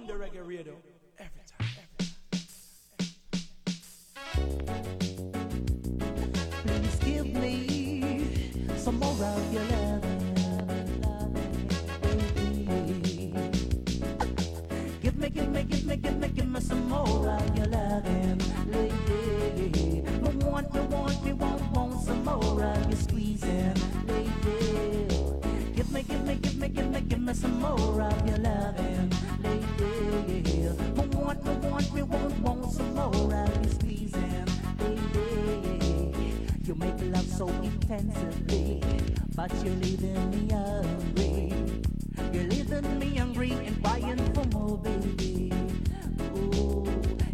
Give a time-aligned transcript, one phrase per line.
[0.00, 0.74] on the reggae radio.
[1.18, 1.66] Every time,
[6.64, 10.02] Please give me some more of your love.
[15.02, 18.40] Give me, give me, give me, give me, give me some more of your loving,
[18.70, 20.02] lady.
[20.22, 23.74] Me want, me want, me want, want some more of your squeezing,
[24.06, 25.06] lady.
[25.74, 29.10] Give me, give me, give me, give me, give me some more of your loving,
[29.80, 30.68] lady.
[30.94, 34.46] Want, me want, me want, want some more of your squeezing,
[34.80, 36.24] lady.
[36.64, 38.82] You make love so intensively,
[39.34, 41.52] but you're leaving me hungry.
[42.32, 45.52] You're leaving me hungry and crying for more, baby.
[46.36, 46.86] Ooh,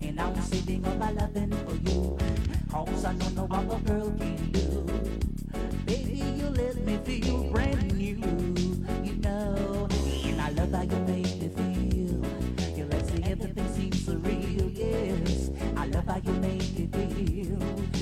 [0.03, 2.17] and I'm sitting up loving for you.
[2.70, 4.87] Cause I don't know what a girl can do.
[5.87, 8.17] Baby, you let me feel brand new.
[9.05, 9.89] You know,
[10.25, 11.05] and I love how you
[16.17, 17.59] how you make it feel.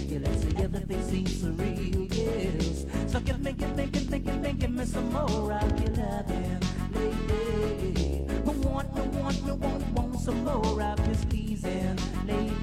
[0.09, 2.87] You let me everything seems surreal, yes.
[3.11, 5.91] So give me, give me, give me, give me, give me some more of your
[5.97, 6.61] loving,
[6.93, 8.27] lady.
[8.45, 12.55] Me want, me want, me want, want some more of your squeezing, lady.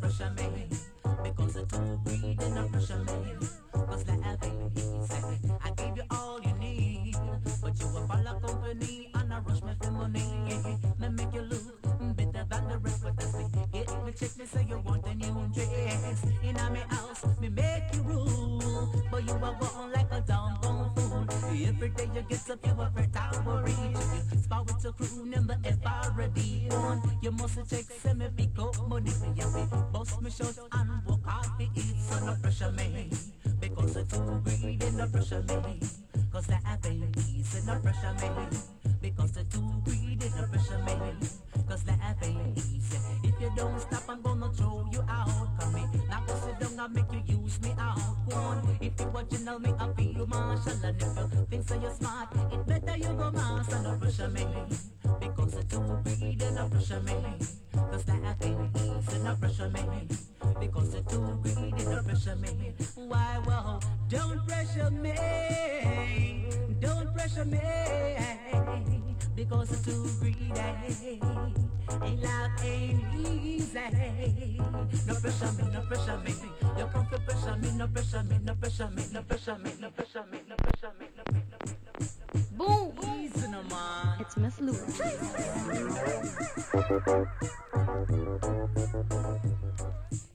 [0.00, 0.68] Pressure me,
[1.04, 3.21] because it's too greedy, no pressure me.
[16.52, 21.26] In me house, me make you rule, but you are going like a downtown fool.
[21.48, 23.74] Every day you get up, you I worry.
[24.30, 27.00] You spot with your crew, number if I already won.
[27.22, 29.68] You must check, send me pick up money you.
[29.94, 33.08] Bust me short and walk off the eat, so no pressure me.
[33.58, 35.80] Because it's too greedy, no pressure me.
[36.30, 38.81] Cause that ain't easy, no pressure me.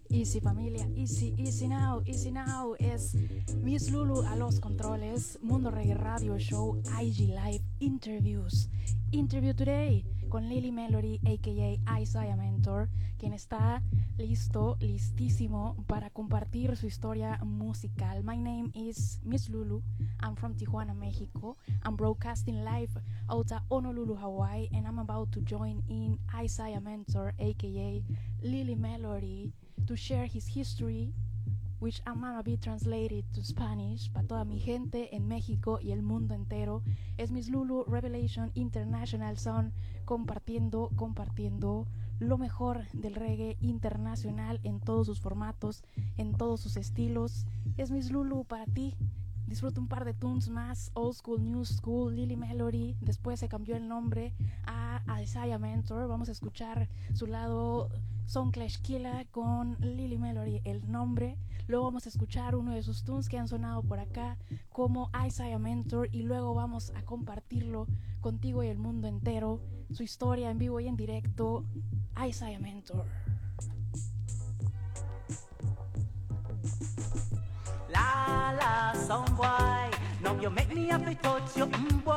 [0.10, 2.76] Easy familia, easy, easy now, easy now.
[2.80, 3.14] Es
[3.62, 8.70] Miss Lulu a los controles, Mundo Reggae Radio Show, IG Live Interviews.
[9.12, 13.82] Interview today con Lily Melody, aka Isaiah Mentor, quien está
[14.18, 18.24] listo, listísimo para compartir su historia musical.
[18.24, 19.82] My name is Miss Lulu.
[20.22, 21.58] I'm from Tijuana, Mexico.
[21.84, 22.92] I'm broadcasting live
[23.30, 28.04] out of Honolulu, Hawaii, and I'm about to join in Isaiah Mentor, aka
[28.42, 29.54] Lily Melody,
[29.86, 31.14] to share his history,
[31.80, 36.02] which I'm gonna be translated to Spanish para toda mi gente en México y el
[36.02, 36.82] mundo entero.
[37.18, 39.74] Es Miss Lulu Revelation International Son
[40.06, 41.88] compartiendo, compartiendo
[42.20, 45.84] lo mejor del reggae internacional en todos sus formatos,
[46.18, 47.46] en todos sus estilos.
[47.78, 48.96] Es Miss Lulu para ti.
[49.46, 52.98] Disfruta un par de tunes más, Old School, New School, Lily Melody.
[53.00, 54.34] Después se cambió el nombre
[54.66, 56.08] a Isaiah Mentor.
[56.10, 57.90] Vamos a escuchar su lado
[58.26, 61.38] Son Clash Killa con Lily Melody, el nombre.
[61.68, 64.38] Luego vamos a escuchar uno de sus tunes que han sonado por acá
[64.70, 67.88] como Isaiah Mentor y luego vamos a compartirlo
[68.22, 69.60] contigo y el mundo entero.
[69.92, 71.66] Su historia en vivo y en directo,
[72.26, 73.06] Isaiah Mentor.
[77.90, 79.90] La la, some boy.
[80.22, 82.14] Now you make me to touch you, mm, boy.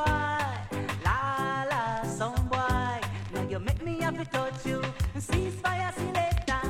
[1.03, 2.99] La la, some boy.
[3.33, 4.81] Now you make me to touch you.
[5.15, 6.61] Ceasefire selector.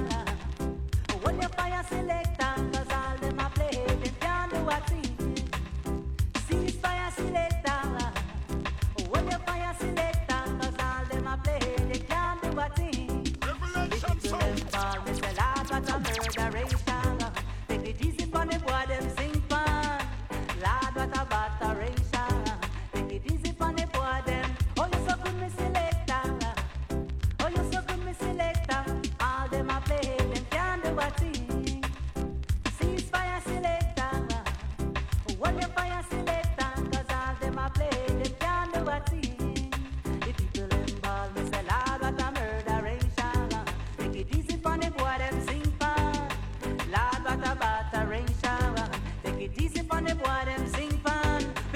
[1.23, 2.40] When you fire selector,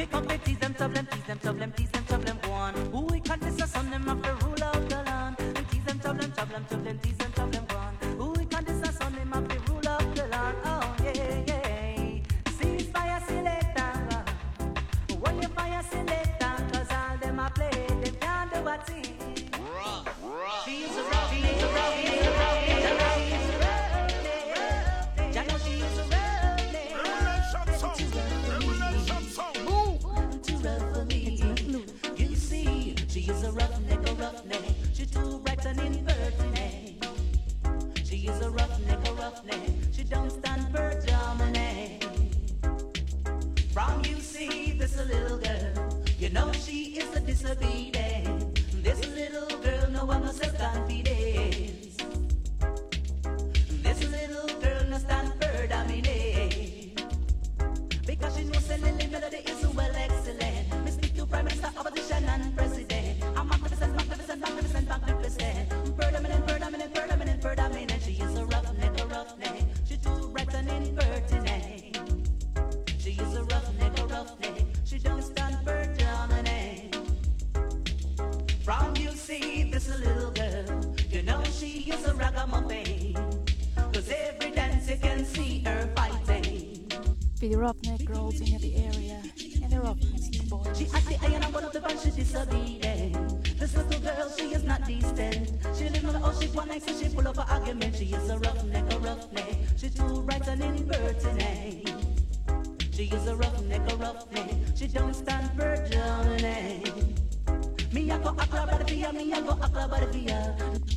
[0.06, 1.95] fuck me, tease them, tub them, tease them, them, tease them,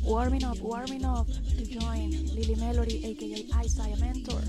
[0.03, 4.41] Warming up, warming up to join Lily Melody, aka Isaiah Mentor.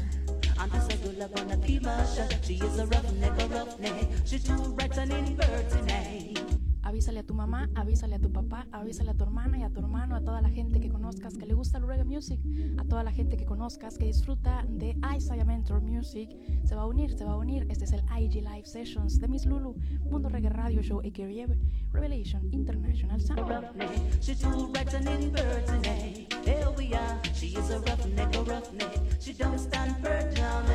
[0.72, 2.30] This a girl a gonna be Masha.
[2.44, 4.08] She is a rough a roughneck.
[4.26, 6.49] She's too bright and impertinent.
[6.90, 9.80] Avísale a tu mamá, avísale a tu papá, avísale a tu hermana y a tu
[9.80, 12.40] hermano, a toda la gente que conozcas que le gusta el reggae music,
[12.80, 16.32] a toda la gente que conozcas que disfruta de Isaiah Mentor Music.
[16.64, 17.68] Se va a unir, se va a unir.
[17.70, 19.76] Este es el IG Live Sessions de Miss Lulu,
[20.10, 21.46] Mundo Reggae Radio Show, aka
[21.92, 23.40] Revelation International Sound.
[23.40, 23.72] a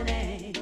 [0.06, 0.52] a.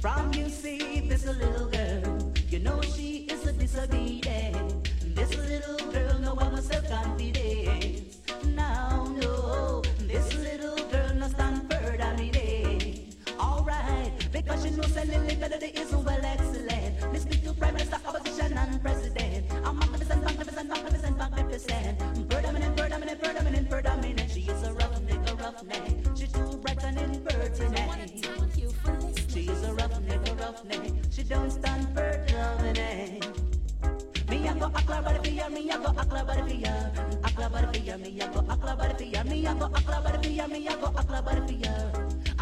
[0.00, 3.29] From you see this little girl, you know she a
[3.70, 4.90] disobedient.
[5.14, 8.18] This little girl, no one no self confidence.
[8.54, 13.14] Now, no, this little girl no stand for dominate.
[13.38, 17.12] Alright, because she knows a little melody is well excellent.
[17.12, 19.46] Me speak to Prime Minister, Opposition and President.
[19.64, 22.28] I'm magnificent, magnificent, magnificent, magnificent.
[22.28, 24.30] Predominant, predominant, predominant, predominant.
[24.30, 26.16] She is a roughneck, a roughneck.
[26.16, 28.26] She too bright and impertinent.
[29.28, 30.92] She is a roughneck, a roughneck.
[31.10, 33.49] She don't stand for dominant.
[34.54, 36.42] Me go akla bada fiya, me go akla bada.
[37.22, 39.24] Akla bada fiya, me go akla bada fiya.
[39.24, 41.74] Me go akla bada fiya, me go akla bada fiya.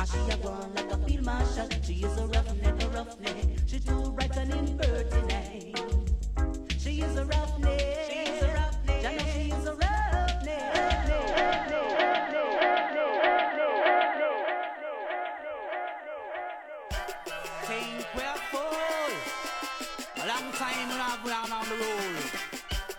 [0.08, 1.68] She a go like a field marshal.
[1.82, 3.46] She is a roughneck, a roughneck.
[3.66, 5.78] She too bright and impertinent.
[6.78, 7.77] She is a roughneck.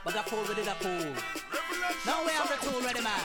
[0.09, 1.13] But the pool we did a pool.
[2.03, 3.21] Now we have the tool ready, man.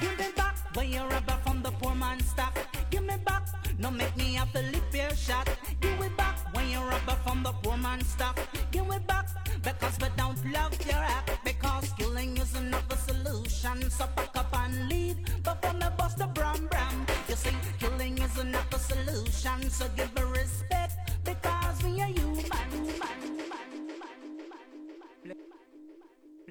[0.00, 2.56] Give me back when you're rubber from the poor man's stock.
[2.90, 3.42] Give me back,
[3.76, 5.48] no make me have to lip your shot.
[5.80, 8.38] Give it back when you're rubber from the poor man's stock.
[8.70, 9.26] Give it back
[9.64, 11.40] because we don't love your act.
[11.44, 13.90] Because killing is not the solution.
[13.90, 15.16] So pack up and leave.
[15.42, 17.04] But from the bust the bram bram.
[17.28, 19.70] You see, killing is not the solution.
[19.70, 22.23] So give me respect because we are human.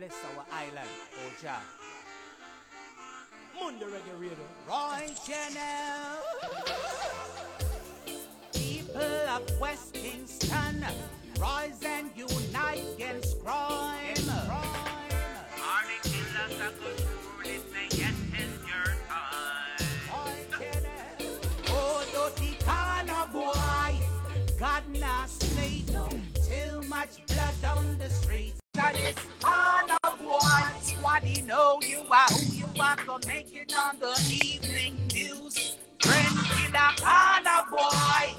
[0.04, 1.62] Bless our island, oh Jah.
[3.58, 4.36] Mundo Reggae Radio.
[4.68, 6.20] Right channel.
[8.54, 10.86] People of West Kingston,
[11.40, 14.16] rise and unite against crime.
[14.28, 19.88] Party killers are good rule it may yet is your time.
[20.12, 21.40] Right channel.
[21.70, 23.96] Oh, dirty corner boy,
[24.60, 25.88] God not slate.
[25.88, 28.63] Too much blood on the streets.
[31.26, 34.14] You know you are who you are gonna make it on the
[34.44, 35.78] evening news.
[36.02, 38.34] Friend killer corner boy.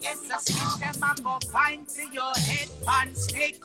[0.00, 3.62] It's a switch them and go find to your head and stick.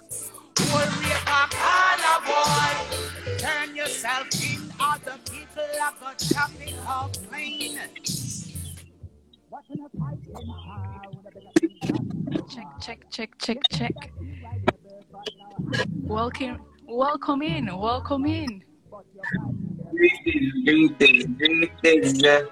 [0.60, 3.38] Whole raper corner boy.
[3.38, 7.80] Turn yourself in, other people are gonna chop it off plain.
[12.50, 14.12] Check, check, check, check, check.
[16.04, 18.64] Welcome, welcome in, welcome in.
[19.92, 22.22] Greetings, greetings.
[22.22, 22.50] The,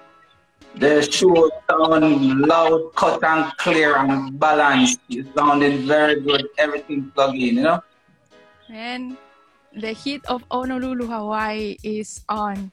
[0.74, 5.00] the show sound loud, cut and clear and balanced.
[5.08, 6.48] It sounded very good.
[6.58, 7.82] Everything plugged in, you know?
[8.68, 9.16] And
[9.72, 12.72] the heat of Honolulu, Hawaii is on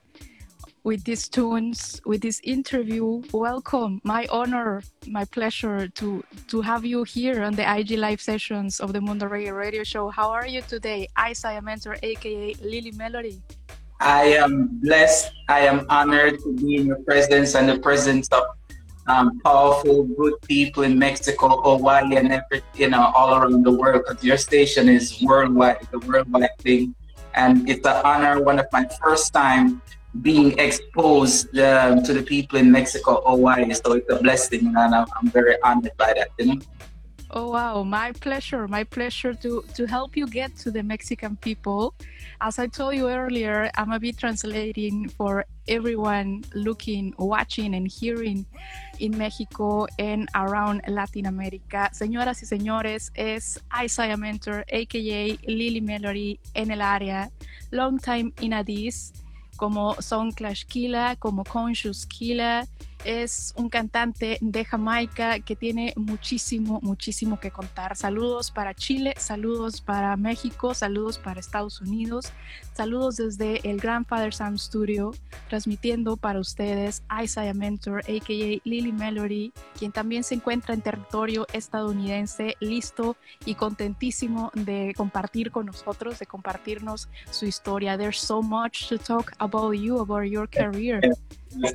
[0.83, 3.21] with these tunes, with this interview.
[3.31, 4.01] Welcome.
[4.03, 8.93] My honor, my pleasure to to have you here on the IG live sessions of
[8.93, 10.09] the Mundo radio show.
[10.09, 11.07] How are you today?
[11.17, 13.41] Isaiah Mentor, aka Lily Melody.
[13.99, 15.31] I am blessed.
[15.47, 18.43] I am honored to be in your presence and the presence of
[19.07, 24.03] um, powerful, good people in Mexico, Hawaii, and every, you know, all around the world.
[24.05, 26.95] Because your station is worldwide, a worldwide thing,
[27.33, 28.43] and it's an honor.
[28.43, 29.81] One of my first time
[30.21, 33.73] being exposed uh, to the people in Mexico, Hawaii.
[33.73, 36.29] So it's a blessing, and I'm, I'm very honored by that.
[36.37, 36.61] You know.
[37.35, 41.95] Oh wow, my pleasure, my pleasure to to help you get to the Mexican people.
[42.39, 48.45] As I told you earlier, I'm gonna be translating for everyone looking, watching, and hearing
[48.99, 51.89] in Mexico and around Latin America.
[51.91, 57.31] Señoras y señores, es Isaiah Mentor, aka Lily Melody en el área,
[57.71, 59.11] long time in Addis,
[59.55, 62.65] como Sound Clash Killa, como Conscious Killa.
[63.03, 67.97] Es un cantante de Jamaica que tiene muchísimo, muchísimo que contar.
[67.97, 72.31] Saludos para Chile, saludos para México, saludos para Estados Unidos,
[72.73, 75.13] saludos desde el Grandfather Sam Studio,
[75.49, 78.61] transmitiendo para ustedes Isaiah Mentor, a.k.a.
[78.63, 85.65] Lily Melody, quien también se encuentra en territorio estadounidense, listo y contentísimo de compartir con
[85.65, 87.97] nosotros, de compartirnos su historia.
[87.97, 91.01] There's so much to talk about you, about your career.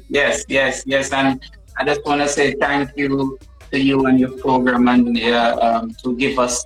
[0.08, 1.12] Yes, yes, yes.
[1.12, 1.40] And
[1.76, 3.38] I just want to say thank you
[3.70, 6.64] to you and your program and uh, um, to give us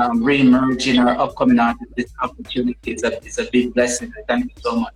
[0.00, 1.92] um, re-emerge in our upcoming artist.
[1.96, 3.04] This opportunity is
[3.38, 4.12] a, big blessing.
[4.28, 4.94] Thank you so much.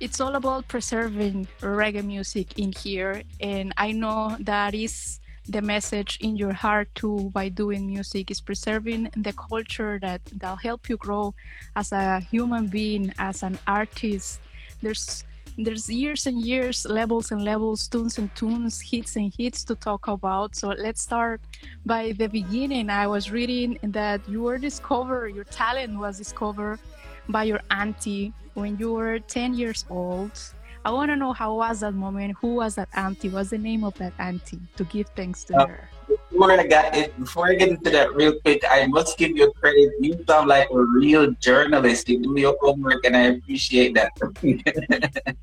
[0.00, 6.18] It's all about preserving reggae music in here, and I know that is the message
[6.20, 10.96] in your heart too by doing music is preserving the culture that that'll help you
[10.96, 11.34] grow
[11.74, 14.40] as a human being as an artist
[14.82, 15.24] there's
[15.56, 20.08] there's years and years, levels and levels, tunes and tunes, hits and hits to talk
[20.08, 20.56] about.
[20.56, 21.40] So let's start
[21.84, 22.90] by the beginning.
[22.90, 26.80] I was reading that you were discovered, your talent was discovered
[27.28, 30.38] by your auntie when you were 10 years old.
[30.84, 32.36] I want to know how was that moment?
[32.40, 33.28] Who was that auntie?
[33.28, 35.88] What's the name of that auntie to give thanks to Uh, her?
[36.30, 39.52] Before I get it, before I get into that real quick, I must give you
[39.60, 39.92] credit.
[40.00, 42.08] You sound like a real journalist.
[42.08, 44.12] You do your homework, and I appreciate that.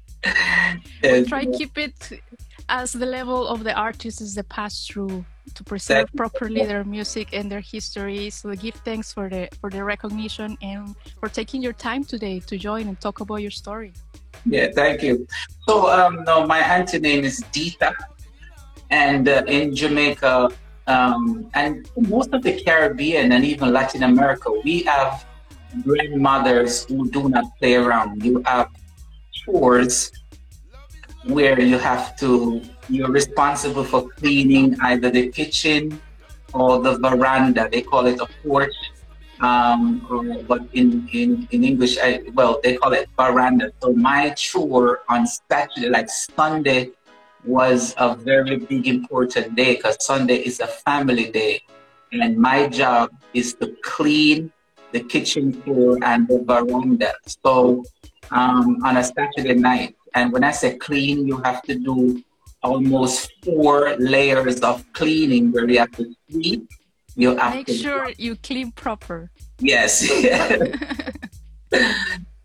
[1.03, 1.27] Yes.
[1.27, 2.19] Try keep it
[2.67, 7.29] as the level of the artist is the pass through to preserve properly their music
[7.31, 8.29] and their history.
[8.29, 12.57] So give thanks for the for the recognition and for taking your time today to
[12.57, 13.93] join and talk about your story.
[14.45, 15.27] Yeah, thank you.
[15.67, 17.93] So, um, no, my auntie name is Dita,
[18.89, 20.49] and uh, in Jamaica,
[20.87, 25.25] um, and most of the Caribbean and even Latin America, we have
[25.83, 28.23] grandmothers who do not play around.
[28.23, 28.69] You have
[29.33, 30.11] chores
[31.25, 35.99] where you have to, you're responsible for cleaning either the kitchen
[36.53, 37.67] or the veranda.
[37.69, 38.73] They call it a porch.
[39.39, 43.71] Um, but in, in, in English, I, well, they call it veranda.
[43.81, 46.91] So my chore on Saturday, like Sunday,
[47.43, 51.61] was a very big important day because Sunday is a family day.
[52.11, 54.51] And my job is to clean
[54.91, 57.13] the kitchen floor and the veranda.
[57.43, 57.83] So
[58.31, 62.23] um, on a Saturday night, and when I say clean, you have to do
[62.63, 66.67] almost four layers of cleaning where you have to sweep.
[67.67, 69.29] Make sure you clean proper.
[69.59, 70.07] Yes.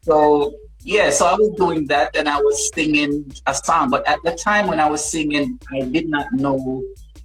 [0.02, 3.90] so yeah, so I was doing that and I was singing a song.
[3.90, 6.82] But at the time when I was singing, I did not know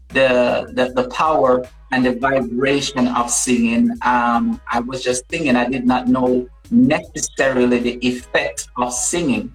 [0.09, 3.89] the the, the power and the vibration of singing.
[4.05, 5.55] Um, I was just singing.
[5.55, 9.51] I did not know necessarily the effect of singing.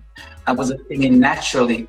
[0.47, 1.87] I was singing naturally.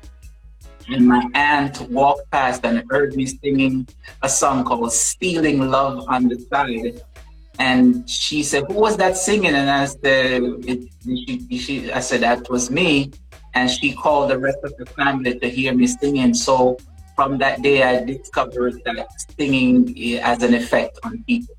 [0.88, 3.88] And my aunt walked past and heard me singing
[4.22, 7.02] a song called Stealing Love on the Side.
[7.58, 9.54] And she said, Who was that singing?
[9.54, 10.42] And I said,
[11.04, 13.12] she, she, I said, That was me.
[13.54, 16.34] And she called the rest of the family to hear me singing.
[16.34, 16.76] So
[17.14, 19.06] from that day, I discovered that
[19.38, 21.54] singing has an effect on people.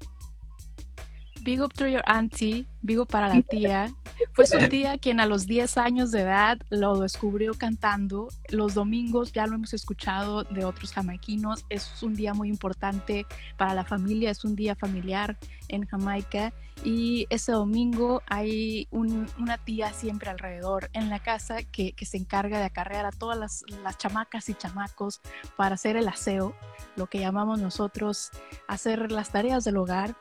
[1.46, 3.94] Big up to your auntie, big up para la tía.
[4.34, 8.30] Fue su tía quien a los 10 años de edad lo descubrió cantando.
[8.50, 11.64] Los domingos ya lo hemos escuchado de otros jamaiquinos.
[11.70, 13.26] Es un día muy importante
[13.58, 15.38] para la familia, es un día familiar
[15.68, 16.52] en Jamaica.
[16.84, 22.66] Y ese domingo hay una tía siempre alrededor en la casa que, se encarga de
[22.66, 25.22] acarrear a todas las, las chamacas y chamacos
[25.56, 26.56] para hacer el aseo,
[26.96, 28.32] lo que llamamos nosotros
[28.68, 30.16] hacer las tareas del hogar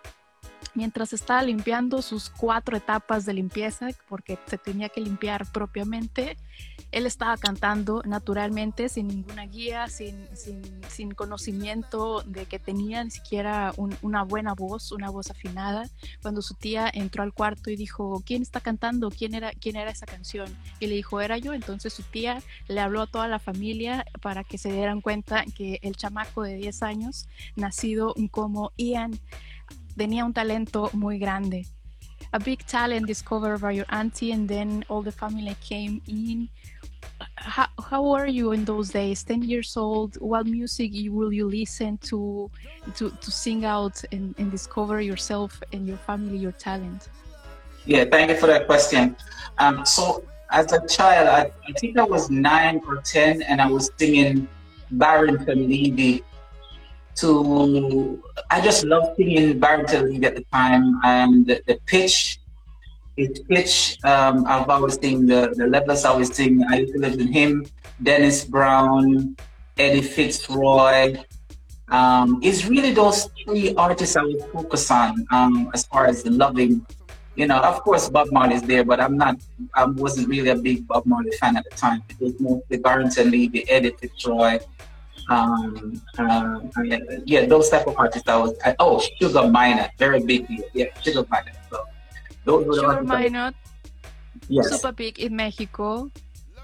[0.74, 6.36] mientras estaba limpiando sus cuatro etapas de limpieza, porque se tenía que limpiar propiamente,
[6.94, 10.28] él estaba cantando naturalmente, sin ninguna guía, sin,
[10.88, 15.88] sin, conocimiento de que tenía ni siquiera una buena voz, una voz afinada.
[16.22, 19.10] Cuando su tía entró al cuarto y dijo, ¿quién está cantando?
[19.10, 20.46] ¿Quién era, quién era esa canción?
[20.78, 21.52] Y le dijo, era yo.
[21.52, 25.80] Entonces su tía le habló a toda la familia para que se dieran cuenta que
[25.82, 29.18] el chamaco de 10 años, nacido como Ian,
[29.96, 31.66] tenía un talento muy grande.
[32.32, 36.48] A big talent discovered by your auntie, and then all the family came in.
[37.36, 39.22] How, how were you in those days?
[39.22, 40.16] Ten years old.
[40.20, 42.50] What music will you listen to,
[42.96, 47.08] to, to sing out and, and discover yourself and your family, your talent?
[47.86, 49.16] Yeah, thank you for that question.
[49.58, 53.66] Um, so as a child, I, I, think I was nine or ten, and I
[53.66, 54.48] was singing
[54.90, 56.24] Barrington Levy
[57.16, 62.40] to I just love singing baritone lead at the time and the, the pitch
[63.16, 66.64] his pitch um, I've always sing the, the levels I always sing.
[66.68, 67.66] I used to listen to him
[68.02, 69.36] Dennis Brown
[69.78, 71.16] Edi Fitzroy.
[71.88, 76.30] Um, it's really those three artists I would focus on um, as far as the
[76.30, 76.84] loving.
[77.36, 79.36] You know of course Bob Marley is there but I'm not
[79.74, 82.02] I wasn't really a big Bob Marley fan at the time.
[82.08, 84.58] It was mostly Barrington Levy Edi Fitzroy
[85.28, 86.60] um, uh,
[87.24, 88.28] yeah, those type of artists.
[88.28, 90.64] I was I, oh Sugar Minott, very big deal.
[90.72, 91.56] Yeah, Sugar Minott.
[91.70, 91.84] So
[92.44, 93.54] those were Sugar Minott,
[94.48, 94.70] yes.
[94.70, 96.10] Super big in Mexico.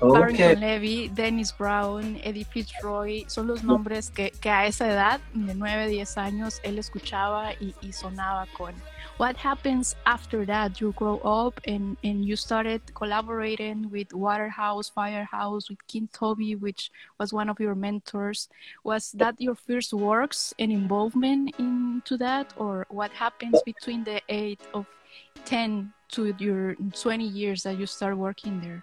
[0.02, 0.18] Okay.
[0.18, 5.54] Barrington Levy, Dennis Brown, Eddie Fitzroy, son los nombres que, que a esa edad, de
[5.54, 8.74] 9, 10 años, él escuchaba y, y sonaba con,
[9.20, 10.80] what happens after that?
[10.80, 16.90] You grow up and, and you started collaborating with waterhouse firehouse with king toby which
[17.18, 18.48] was one of your mentors.
[18.82, 22.54] Was that your first works and involvement into that?
[22.56, 24.86] Or what happens between the age of
[25.44, 28.82] 10 to your 20 years that you start working there?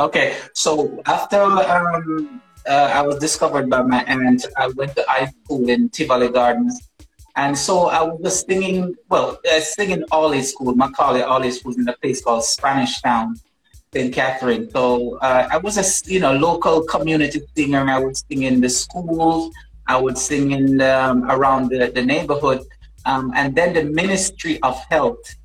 [0.00, 5.26] Okay so after um, uh, i was discovered by my aunt i went to high
[5.26, 6.90] school in tivoli gardens
[7.36, 11.76] and so I was singing, well, uh, singing all his school, Macaulay all his schools
[11.76, 13.36] in a place called Spanish Town,
[13.92, 14.12] St.
[14.14, 14.70] Catherine.
[14.70, 17.84] So uh, I was a, you know, local community singer.
[17.90, 19.54] I would sing in the schools.
[19.86, 22.62] I would sing in um, around the, the neighborhood.
[23.04, 25.36] Um, and then the Ministry of Health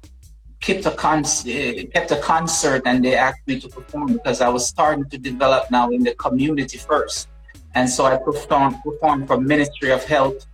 [0.61, 4.47] kept a, con- uh, kept a concert and they asked me to perform because I
[4.47, 7.27] was starting to develop now in the community first.
[7.75, 10.45] And so I performed, performed for Ministry of Health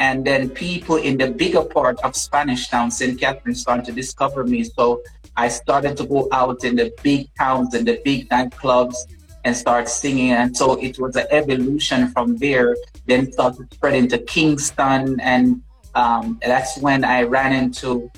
[0.00, 3.18] and then people in the bigger part of Spanish Town, St.
[3.18, 4.64] Catherine, started to discover me.
[4.64, 5.02] So
[5.36, 8.96] I started to go out in the big towns and the big nightclubs
[9.44, 10.32] and start singing.
[10.32, 12.76] And so it was an evolution from there.
[13.06, 15.20] Then started spreading to Kingston.
[15.20, 15.62] And
[15.94, 18.10] um, that's when I ran into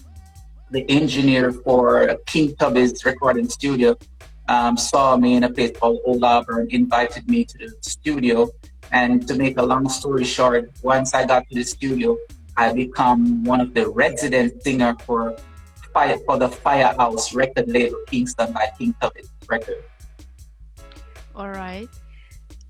[0.71, 3.97] the engineer for King Tubby's recording studio.
[4.49, 8.49] Um, saw me in a place called Old Auburn, invited me to the studio
[8.93, 12.17] and to make a long story short, once I got to the studio,
[12.57, 15.37] I become one of the resident singer for
[15.93, 19.83] Fire for the Firehouse record label Kingston by King Tubby Record.
[21.35, 21.89] All right.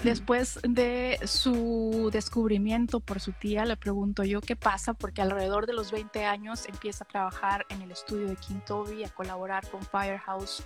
[0.03, 5.73] Después de su descubrimiento por su tía, le pregunto yo qué pasa, porque alrededor de
[5.73, 9.83] los 20 años empieza a trabajar en el estudio de King Toby, a colaborar con
[9.83, 10.65] Firehouse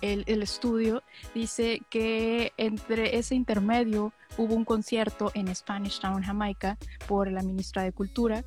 [0.00, 1.02] el, estudio,
[1.34, 7.82] dice que entre ese intermedio hubo un concierto en Spanish Town, Jamaica, por la ministra
[7.82, 8.44] de Cultura,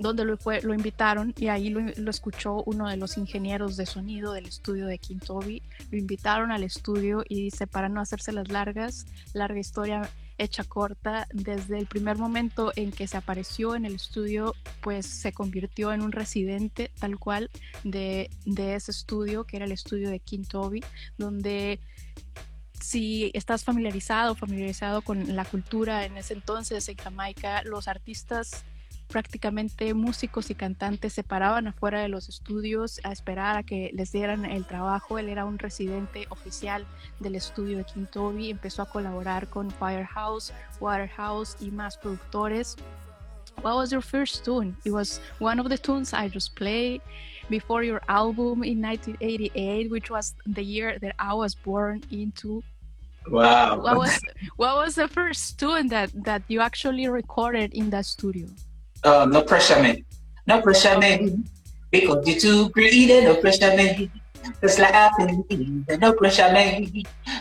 [0.00, 4.32] donde lo, fue, lo invitaron y ahí lo, escuchó uno de los ingenieros de sonido
[4.32, 9.06] del estudio de Toby Lo invitaron al estudio y dice, para no hacerse las largas,
[9.32, 14.54] larga historia hecha corta, desde el primer momento en que se apareció en el estudio,
[14.80, 17.50] pues se convirtió en un residente tal cual
[17.84, 20.82] de, ese estudio, que era el estudio de Toby
[21.16, 21.80] donde
[22.80, 28.64] si estás familiarizado, familiarizado con la cultura en ese entonces en Jamaica, los artistas
[29.08, 34.12] prácticamente músicos y cantantes se paraban afuera de los estudios a esperar a que les
[34.12, 35.18] dieran el trabajo.
[35.18, 36.86] Él era un residente oficial
[37.18, 42.76] del estudio de King Toby, empezó a colaborar con Firehouse, Waterhouse y más productores
[43.62, 44.76] what was your first tune?
[44.84, 47.00] It was one of the tunes I just played
[47.50, 52.62] before your album in 1988, which was the year that I was born into.
[53.28, 53.80] Wow.
[53.80, 54.20] What was
[54.56, 58.46] what was the first tune that that you actually recorded in that studio?
[59.04, 60.04] Uh, no pressure, man.
[60.46, 61.44] No pressure, man.
[61.90, 64.10] Because you're too greedy, no pressure, man.
[64.60, 66.86] Just like happening, no pressure, man.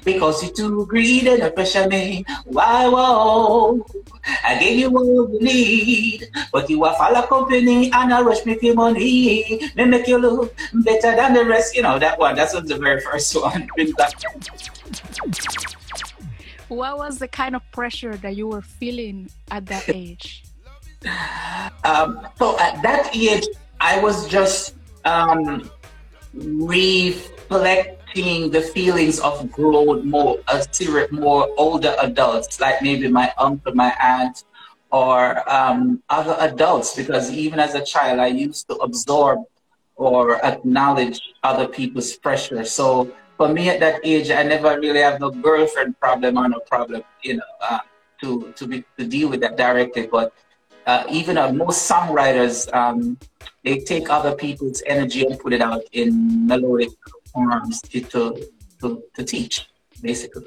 [0.03, 2.23] Because you're too greedy, no pressure, man.
[2.45, 3.85] Why, whoa.
[4.43, 8.55] I gave you what you need, but you are follow company and I rush me
[8.55, 9.59] for money.
[9.75, 11.75] Me make you look better than the rest.
[11.75, 12.35] You know that one.
[12.35, 13.67] That was the very first one.
[16.67, 20.43] What was the kind of pressure that you were feeling at that age?
[21.83, 23.45] Um, so at that age,
[23.79, 25.69] I was just um,
[26.33, 33.73] reflecting the feelings of grown, more uh, serious, more older adults, like maybe my uncle,
[33.73, 34.43] my aunt,
[34.91, 36.95] or um, other adults.
[36.95, 39.39] Because even as a child, I used to absorb
[39.95, 42.63] or acknowledge other people's pressure.
[42.65, 46.59] So for me at that age, I never really have no girlfriend problem or no
[46.59, 47.79] problem, you know, uh,
[48.21, 50.07] to to be to deal with that directly.
[50.07, 50.33] But
[50.87, 53.17] uh, even uh, most songwriters, um,
[53.63, 56.89] they take other people's energy and put it out in melodic
[57.31, 58.01] forms to,
[58.79, 59.67] to, to teach,
[60.01, 60.45] basically.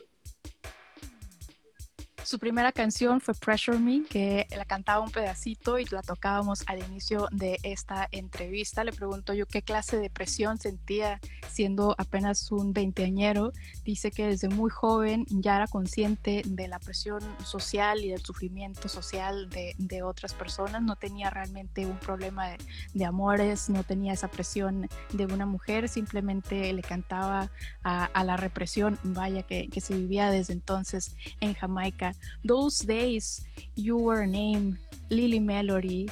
[2.31, 6.79] Su primera canción fue Pressure Me, que la cantaba un pedacito y la tocábamos al
[6.79, 8.85] inicio de esta entrevista.
[8.85, 11.19] Le pregunto yo qué clase de presión sentía
[11.51, 13.53] siendo apenas un veinteañero.
[13.83, 18.89] Dice que desde muy joven ya era consciente de la presión social y del sufrimiento
[18.89, 20.83] social de, otras personas.
[20.83, 22.47] No tenía realmente un problema
[22.95, 27.51] de, amores, no tenía esa presión de una mujer, simplemente le cantaba
[27.83, 32.15] a, a la represión, vaya, que, que se vivía desde entonces en Jamaica.
[32.45, 33.43] Those days
[33.75, 34.79] you were named
[35.11, 36.11] Lily Melody.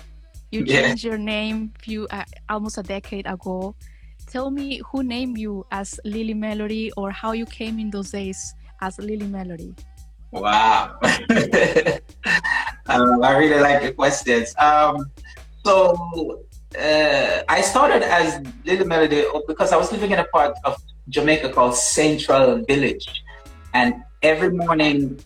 [0.50, 1.10] You changed yeah.
[1.10, 3.74] your name few uh, almost a decade ago.
[4.26, 8.54] Tell me who named you as Lily Melody or how you came in those days
[8.80, 9.74] as Lily Melody.
[10.30, 10.98] Wow.
[12.86, 14.54] um, I really like the questions.
[14.58, 15.10] Um,
[15.64, 16.44] so
[16.78, 20.76] uh, I started as Lily Melody because I was living in a part of
[21.08, 23.08] Jamaica called Central Village.
[23.72, 25.20] And every morning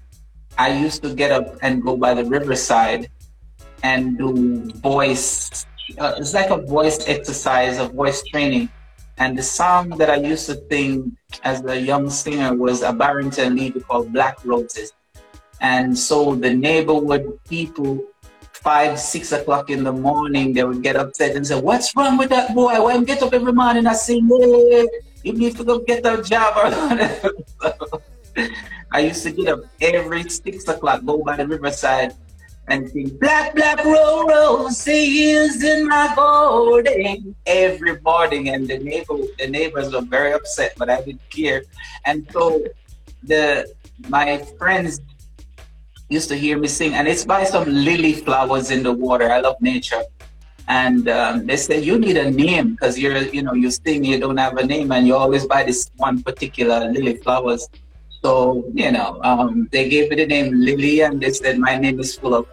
[0.58, 3.10] I used to get up and go by the riverside
[3.82, 5.66] and do voice.
[5.98, 8.68] Uh, it's like a voice exercise, a voice training.
[9.18, 13.56] And the song that I used to sing as a young singer was a Barrington
[13.56, 14.92] Levy called Black Roses.
[15.60, 18.04] And so the neighborhood people,
[18.52, 22.30] five, six o'clock in the morning, they would get upset and say, What's wrong with
[22.30, 22.82] that boy?
[22.82, 24.88] Why him get up every morning and sing, hey,
[25.22, 27.30] you need to go get a job or whatever.
[28.92, 32.14] I used to get up every six o'clock, go by the riverside
[32.68, 38.50] and sing Black, Black Roses in my garden every morning.
[38.50, 41.62] And the neighbor, the neighbors were very upset, but I didn't care.
[42.04, 42.62] And so
[43.22, 43.72] the
[44.08, 45.00] my friends
[46.08, 49.30] used to hear me sing, and it's by some lily flowers in the water.
[49.30, 50.02] I love nature.
[50.68, 54.20] And um, they said you need a name because you're, you know, you sing, you
[54.20, 57.68] don't have a name, and you always buy this one particular lily flowers.
[58.22, 61.98] So, you know, um, they gave me the name Lily and they said my name
[61.98, 62.46] is full of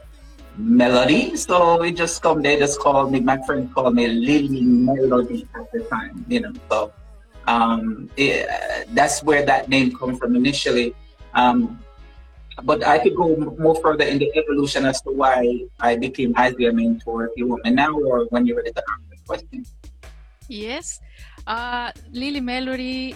[0.58, 1.36] melody.
[1.36, 5.72] So we just come, they just called me, my friend called me Lily Melody at
[5.72, 6.54] the time, you know.
[6.70, 6.92] So
[7.48, 8.50] um, it,
[8.94, 10.96] that's where that name come from initially.
[11.34, 11.80] Um,
[12.64, 16.74] but I could go more further in the evolution as to why I became Isaiah
[16.74, 19.66] mentor if you want me now or when you're ready to answer the question.
[20.50, 21.00] Yes.
[21.46, 23.16] Uh, Lily Melody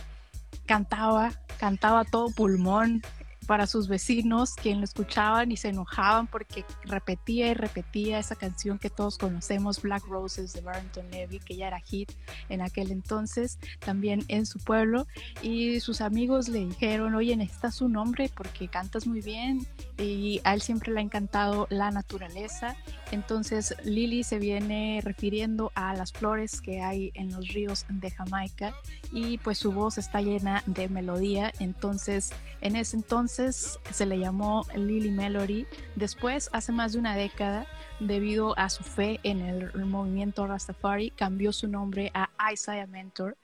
[0.66, 3.02] cantaba cantaba todo pulmón
[3.44, 8.80] para sus vecinos, quien lo escuchaban y se enojaban porque repetía y repetía esa canción
[8.80, 12.12] que todos conocemos, Black Roses de Barrington Levy, que ya era hit
[12.50, 15.08] en aquel entonces, también en su pueblo.
[15.42, 19.68] Y sus amigos le dijeron, oye, necesitas un nombre porque cantas muy bien.
[19.98, 22.76] Y a él siempre le ha encantado la naturaleza.
[23.12, 28.74] Entonces Lily se viene refiriendo a las flores que hay en los ríos de Jamaica
[29.12, 31.52] y pues su voz está llena de melodía.
[31.60, 35.68] Entonces en ese entonces se le llamó Lily Melody.
[35.98, 37.68] Después, hace más de una década,
[38.00, 43.36] debido a su fe en el movimiento Rastafari, cambió su nombre a Isaiah Mentor.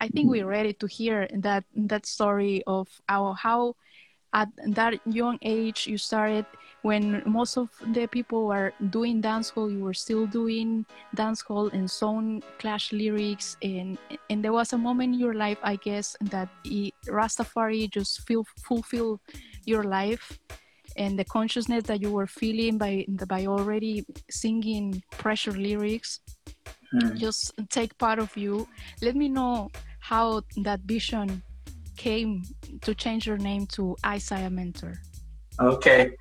[0.00, 3.74] I think we're ready to hear that that story of how, how
[4.34, 6.46] at that young age you started
[6.82, 10.84] when most of the people were doing dancehall, you were still doing
[11.16, 13.98] dancehall and sound clash lyrics, and
[14.30, 18.44] and there was a moment in your life, I guess, that it, Rastafari just feel
[18.66, 19.20] fulfill
[19.64, 20.38] your life.
[20.96, 26.20] and the consciousness that you were feeling by by already singing pressure lyrics
[26.94, 27.16] Mm.
[27.16, 28.68] just take part of you
[29.00, 31.42] let me know how that vision
[31.96, 32.42] came
[32.80, 34.98] to change your name to isaiah mentor
[35.60, 36.12] Okay.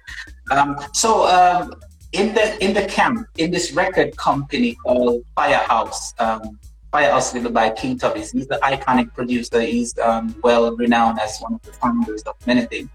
[0.51, 1.73] Um, so um,
[2.11, 6.59] in the in the camp, in this record company called Firehouse, um,
[6.91, 8.31] Firehouse led by King Tubby's.
[8.31, 9.61] He's the iconic producer.
[9.61, 12.89] He's um, well renowned as one of the founders of many things.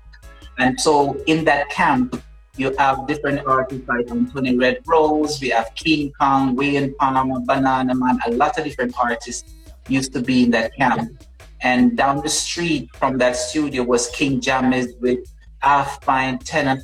[0.59, 2.23] And so in that camp,
[2.57, 7.95] you have different artists like Anthony Red Rose, we have King Kong, Wayne Palmer, Banana
[7.95, 9.55] Man, a lot of different artists
[9.89, 11.23] used to be in that camp.
[11.61, 15.21] And down the street from that studio was King Jammys with
[15.59, 16.81] Half Pint, Tenor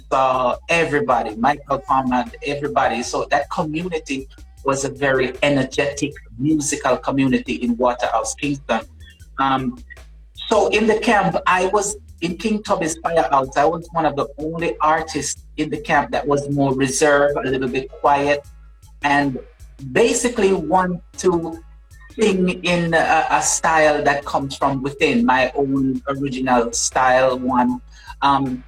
[0.69, 3.03] everybody, Michael Palmer, everybody.
[3.03, 4.29] So that community
[4.65, 8.81] was a very energetic musical community in Waterhouse, Kingston.
[9.39, 9.83] Um,
[10.49, 13.57] so in the camp, I was in King Tubby's Firehouse.
[13.57, 17.49] I was one of the only artists in the camp that was more reserved, a
[17.49, 18.47] little bit quiet,
[19.03, 19.39] and
[19.93, 21.63] basically want to
[22.14, 27.81] sing in a, a style that comes from within my own original style one.
[28.20, 28.64] Um,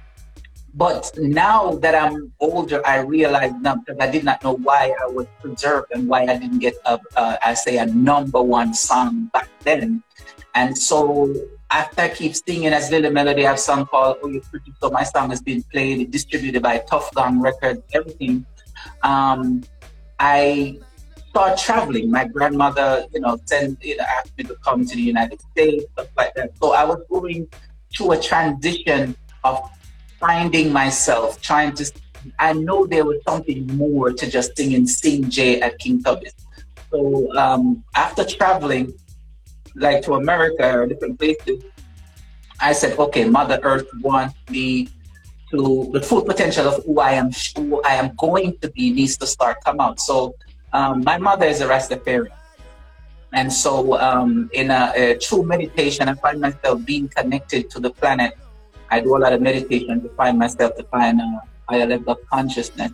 [0.75, 5.07] but now that I'm older, I realize now because I did not know why I
[5.07, 9.47] was preserved and why I didn't get a, I say a number one song back
[9.61, 10.03] then.
[10.53, 11.33] And so
[11.71, 14.73] after I keep singing as Little Melody, I have a song called Oh You Pretty
[14.81, 18.45] So my song has been played, distributed by Tuff Gong Records, everything.
[19.01, 19.63] Um,
[20.19, 20.79] I
[21.35, 22.09] start traveling.
[22.09, 25.83] My grandmother, you know, sent you know, asked me to come to the United States,
[25.91, 26.51] stuff like that.
[26.61, 27.49] So I was going
[27.93, 29.59] through a transition of
[30.17, 31.83] finding myself, trying to.
[32.39, 36.33] I know there was something more to just singing Sing J at King Tubby's.
[36.89, 38.93] So um, after traveling,
[39.75, 41.61] like to America or different places,
[42.61, 44.87] I said, okay, Mother Earth wants me
[45.51, 49.17] to the full potential of who I am, who I am going to be needs
[49.17, 49.99] to start come out.
[49.99, 50.33] So
[50.77, 52.35] um, my mother is a Rastafarian.
[53.33, 57.91] And so, um, in a, a true meditation, I find myself being connected to the
[57.91, 58.33] planet
[58.89, 62.19] I do a lot of meditation to find myself, to find a higher level of
[62.29, 62.91] consciousness.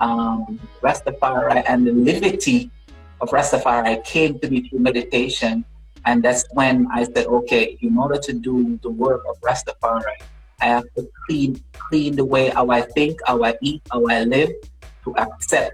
[0.00, 2.70] Um, Rastafari and the liberty
[3.20, 5.64] of Rastafari came to me through meditation.
[6.06, 10.16] And that's when I said, okay, in order to do the work of Rastafari,
[10.60, 14.24] I have to clean, clean the way how I think, how I eat, how I
[14.24, 14.50] live,
[15.04, 15.72] to accept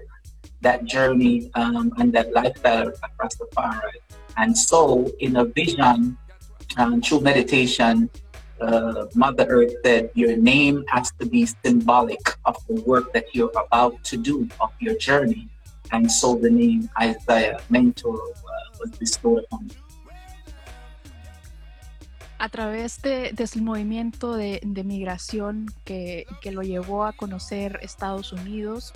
[0.61, 4.01] that journey um, and that lifestyle of Rastafari.
[4.37, 6.17] And so, in a vision,
[6.77, 8.09] um, through meditation,
[8.61, 13.51] uh, Mother Earth said, Your name has to be symbolic of the work that you're
[13.55, 15.49] about to do, of your journey.
[15.91, 19.75] And so the name Isaiah Mentor uh, was bestowed on me.
[22.39, 28.31] a través de, del movimiento de, de migración que, que, lo llevó a conocer Estados
[28.31, 28.93] Unidos,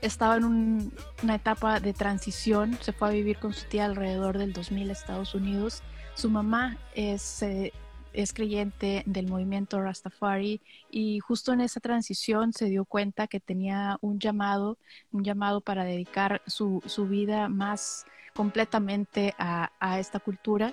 [0.00, 4.38] estaba en un, una etapa de transición, se fue a vivir con su tía alrededor
[4.38, 5.82] del 2000 a Estados Unidos.
[6.14, 7.72] Su mamá es, eh,
[8.12, 10.60] es creyente del movimiento Rastafari
[10.90, 14.78] y justo en esa transición se dio cuenta que tenía un llamado,
[15.12, 20.72] un llamado para dedicar su, su vida más completamente a, a esta cultura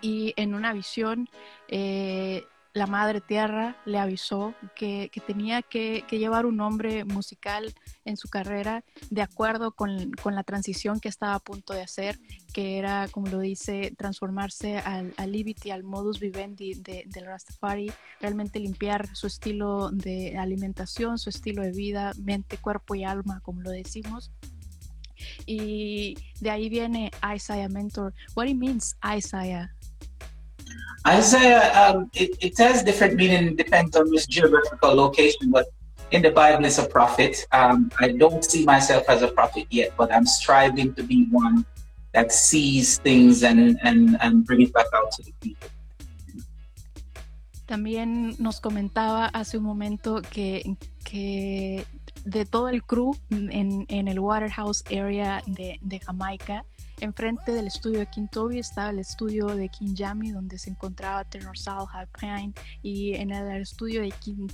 [0.00, 1.28] y en una visión
[1.68, 7.72] eh, la Madre Tierra le avisó que, tenía que, llevar un nombre musical
[8.04, 12.18] en su carrera de acuerdo con, la transición que estaba a punto de hacer,
[12.52, 15.34] que era, como lo dice, transformarse al, al
[15.70, 21.70] al modus vivendi de, del Rastafari, realmente limpiar su estilo de alimentación, su estilo de
[21.70, 24.32] vida, mente, cuerpo y alma, como lo decimos.
[25.46, 28.14] Y de ahí viene Isaiah Mentor.
[28.34, 29.74] What it means, Isaiah?
[31.06, 35.66] Isaiah, um, it, it, has different meaning, depends on which geographical location, but
[36.10, 37.46] in the Bible, it's a prophet.
[37.52, 41.66] Um, I don't see myself as a prophet yet, but I'm striving to be one
[42.12, 45.68] that sees things and, and, and bring it back out to the people.
[47.66, 51.84] También nos comentaba hace un momento que, que
[52.24, 56.64] de todo el crew en, en el Waterhouse area de, de Jamaica,
[57.04, 61.22] Enfrente del estudio de King Toby estaba el estudio de King Jammy, donde se encontraba
[61.24, 61.86] Tenor Sal,
[62.18, 64.46] High y en el estudio de King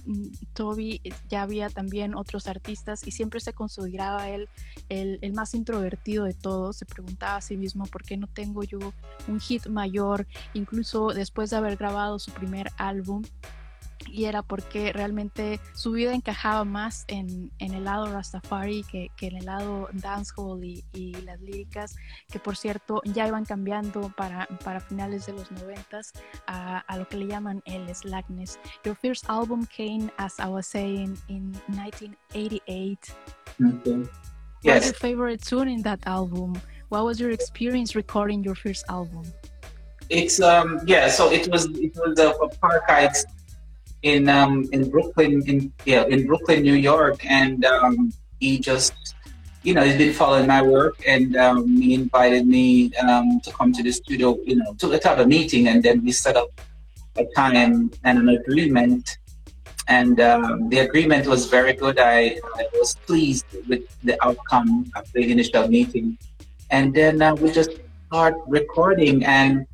[0.52, 4.48] Toby ya había también otros artistas y siempre se consideraba él
[4.88, 6.78] el, el, más introvertido de todos.
[6.78, 8.80] Se preguntaba a sí mismo por qué no tengo yo
[9.28, 13.22] un hit mayor, incluso después de haber grabado su primer álbum
[14.08, 19.28] y era porque realmente su vida encajaba más en, en el lado Rastafari que, que,
[19.28, 21.96] en el lado dancehall y, y, las líricas,
[22.30, 26.12] que por cierto ya iban cambiando para, para finales de los noventas
[26.46, 28.58] a, a, lo que le llaman el slackness.
[28.84, 32.98] Your first album came, as I was saying, in 1988.
[33.60, 34.08] Okay.
[34.62, 34.74] Yes.
[34.74, 36.60] What's your favorite tune in that album?
[36.90, 39.24] What was your experience recording your first album?
[40.10, 42.34] It's um yeah, so it was it was a,
[44.02, 49.14] in um, in Brooklyn, in yeah, in Brooklyn, New York, and um, he just,
[49.62, 53.72] you know, he's been following my work, and um, he invited me um, to come
[53.72, 56.48] to the studio, you know, to let's have a meeting, and then we set up
[57.16, 59.18] a time and an agreement,
[59.88, 61.98] and um, the agreement was very good.
[61.98, 66.16] I, I was pleased with the outcome of the initial meeting,
[66.70, 67.72] and then uh, we just
[68.06, 69.66] start recording and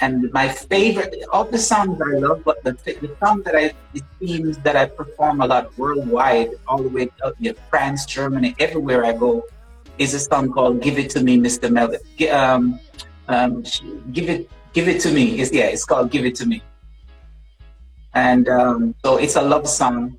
[0.00, 4.04] and my favorite of the songs I love, but the, the song that I it
[4.20, 9.04] seems that I perform a lot worldwide, all the way to you France, Germany, everywhere
[9.04, 9.44] I go,
[9.98, 11.70] is a song called "Give It to Me, Mr.
[11.70, 12.78] Melody." Um,
[13.26, 13.64] um,
[14.12, 15.40] give it, give it to me.
[15.40, 16.62] It's yeah, it's called "Give It to Me,"
[18.14, 20.16] and um, so it's a love song,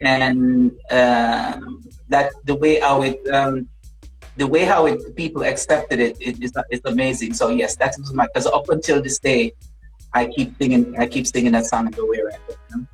[0.00, 1.58] and uh,
[2.08, 3.68] that the way how it um,
[4.36, 7.34] the way how it, people accepted it, it is it's amazing.
[7.34, 9.52] So yes, that was my because up until this day,
[10.14, 12.86] I keep singing I keep singing that song way I know?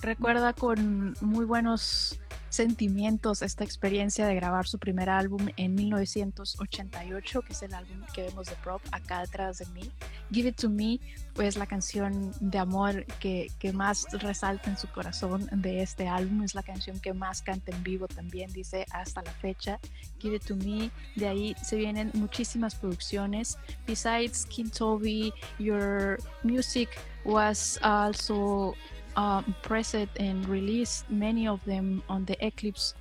[0.00, 2.18] Recuerda con muy buenos
[2.48, 8.22] sentimientos esta experiencia de grabar su primer álbum en 1988, que es el álbum que
[8.22, 9.90] vemos de Prop acá detrás de mí.
[10.30, 11.00] Give It To Me,
[11.34, 16.54] pues la canción de amor que, más resalta en su corazón de este álbum, es
[16.54, 19.78] la canción que más canta en vivo también, dice hasta la fecha.
[20.18, 23.58] Give It To Me, de ahí se vienen muchísimas producciones.
[23.86, 26.88] Besides King Toby, your music
[27.24, 28.74] was also
[29.16, 32.94] uh, pressed and released many of them on the Eclipse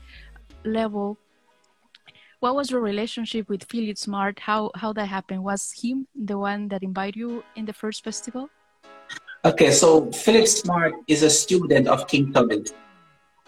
[0.64, 1.18] level.
[2.40, 4.40] What was your relationship with Philip Smart?
[4.40, 5.44] How how that happened?
[5.44, 8.50] Was him the one that invited you in the first festival?
[9.46, 12.64] Okay, so Philip Smart is a student of King Tubby.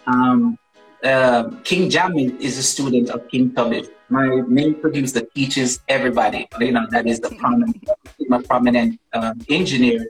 [0.06, 0.58] Um,
[1.04, 3.88] uh, King Jammy is a student of King Tubby.
[4.08, 6.48] My main producer teaches everybody.
[6.58, 7.88] You know that is the prominent,
[8.32, 10.06] a prominent um, engineer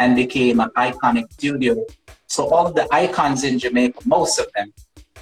[0.00, 1.76] and became an iconic studio.
[2.26, 4.72] So all the icons in Jamaica, most of them,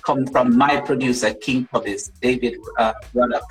[0.02, 3.48] come from my producer, King Tubbies, David uh, Ruddock,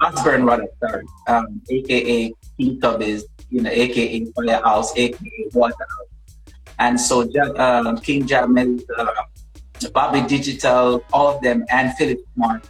[0.00, 6.10] Osborne Ruddock, sorry, um, aka King Tubbies, you know, aka Firehouse, aka Waterhouse.
[6.78, 9.06] And so uh, King Jammy, uh,
[9.92, 12.68] Bobby Digital, all of them, and Philip Smart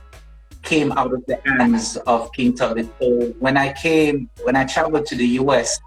[0.62, 2.88] came out of the hands of King Tubby.
[3.00, 5.78] So when I came, when I traveled to the US,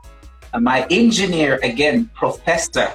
[0.59, 2.93] my engineer, again, professor,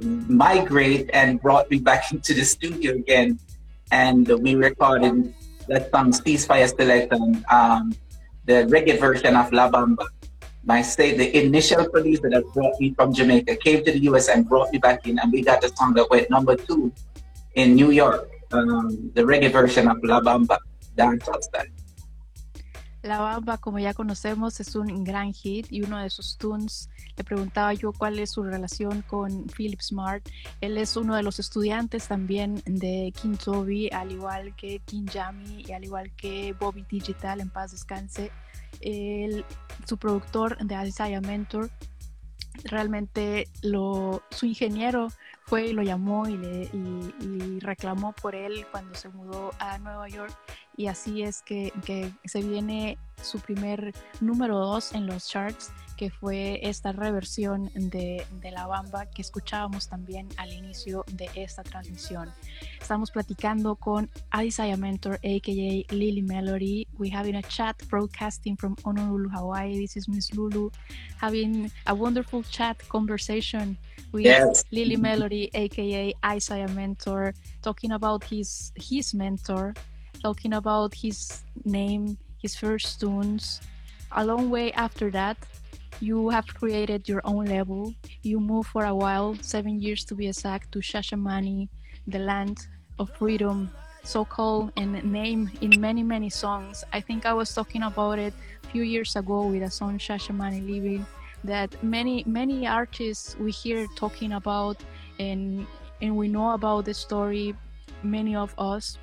[0.00, 3.38] migrated and brought me back into the studio again.
[3.90, 5.34] And we recorded
[5.68, 7.94] that song, Ceasefire Selection, um,
[8.44, 10.06] the reggae version of La Bamba.
[10.64, 14.46] My state, the initial producer that brought me from Jamaica came to the US and
[14.46, 16.92] brought me back in, and we got the song that went number two
[17.54, 20.58] in New York, um, the reggae version of La Bamba,
[21.40, 21.77] style.
[23.02, 27.22] La Bamba, como ya conocemos, es un gran hit y uno de sus tunes, le
[27.22, 30.28] preguntaba yo cuál es su relación con Philip Smart.
[30.60, 35.64] Él es uno de los estudiantes también de King Toby, al igual que King Jamie
[35.66, 38.32] y al igual que Bobby Digital, en paz descanse.
[39.86, 41.70] Su productor de Isaiah Mentor,
[42.64, 45.08] realmente su ingeniero
[45.44, 46.68] fue y lo llamó le,
[47.20, 50.36] y reclamó por él cuando se mudó a Nueva York
[50.78, 56.08] y así es que, que se viene su primer número dos en los charts, que
[56.08, 62.30] fue esta reversión de, de, La Bamba que escuchábamos también al inicio de esta transmisión.
[62.80, 66.86] Estamos platicando con Adisaya Mentor, aka Lily Melody.
[66.96, 69.80] We having a chat broadcasting from Honolulu, Hawaii.
[69.80, 70.70] This is Miss Lulu
[71.20, 73.76] having a wonderful chat conversation
[74.12, 74.62] with yes.
[74.70, 79.74] Lily Melody, aka Isaiah Mentor, talking about his his mentor
[80.18, 83.60] talking about his name, his first tunes.
[84.12, 85.36] A long way after that,
[86.00, 87.94] you have created your own label.
[88.22, 91.68] You moved for a while, seven years to be exact, to Shashamane,
[92.06, 92.66] the land
[92.98, 93.70] of freedom,
[94.04, 96.84] so called and named in many, many songs.
[96.92, 98.32] I think I was talking about it
[98.64, 101.06] a few years ago with a song Shashamane Living
[101.44, 104.76] that many, many artists we hear talking about
[105.18, 105.66] and
[106.00, 107.56] and we know about the story,
[108.02, 108.98] many of us,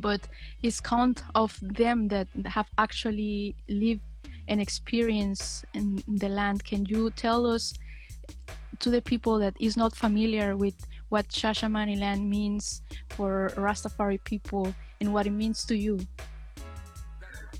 [0.00, 0.20] but
[0.62, 4.02] it's count of them that have actually lived
[4.48, 6.64] and experience in the land.
[6.64, 7.74] Can you tell us
[8.78, 10.74] to the people that is not familiar with
[11.08, 15.98] what Shashamane land means for Rastafari people and what it means to you?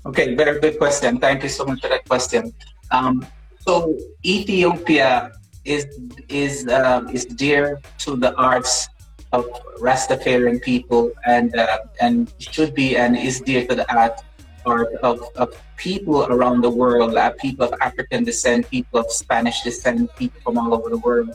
[0.05, 1.19] Okay, very good question.
[1.19, 2.53] Thank you so much for that question.
[2.91, 3.25] Um,
[3.59, 5.31] so Ethiopia
[5.65, 5.85] is
[6.29, 8.87] is uh, is dear to the arts
[9.31, 9.45] of
[9.79, 14.21] Rastafarian people and uh, and should be and is dear to the art
[14.65, 20.13] of, of people around the world, uh, people of African descent, people of Spanish descent,
[20.15, 21.31] people from all over the world,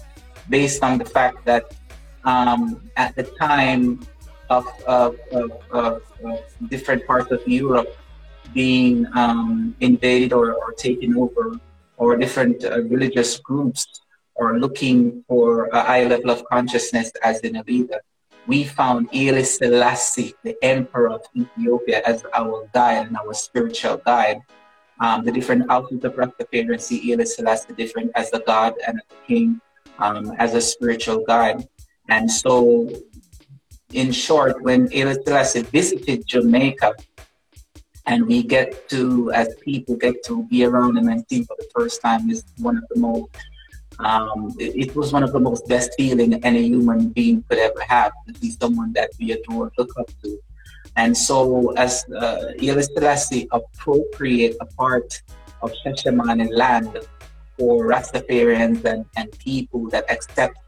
[0.49, 1.74] based on the fact that
[2.24, 4.07] um, at the time
[4.51, 6.03] of, of, of, of,
[6.68, 7.97] different parts of Europe
[8.53, 11.59] being um, invaded or, or taken over,
[11.97, 14.01] or different uh, religious groups
[14.35, 18.01] or looking for a high level of consciousness as in a leader,
[18.47, 24.41] we found Haile Selassie, the Emperor of Ethiopia, as our guide and our spiritual guide.
[25.01, 29.26] Um, the different outfits of Rastafarian see Haile Selassie different as a god and a
[29.26, 29.61] king,
[29.99, 31.66] um, as a spiritual guide.
[32.09, 32.91] And so,
[33.93, 36.95] in short, when Haile Selassie visited Jamaica,
[38.07, 41.66] and we get to, as people, get to be around him and see for the
[41.74, 43.30] first time is one of the most
[43.99, 47.80] um, it, it, was one of the most best feeling any human being could ever
[47.88, 50.38] have to be someone that we adore, look up to.
[50.97, 52.53] And so, as uh,
[53.53, 55.22] appropriate a part
[55.62, 56.99] of Shashamane land
[57.59, 60.59] for Rastafarians and, and people that accept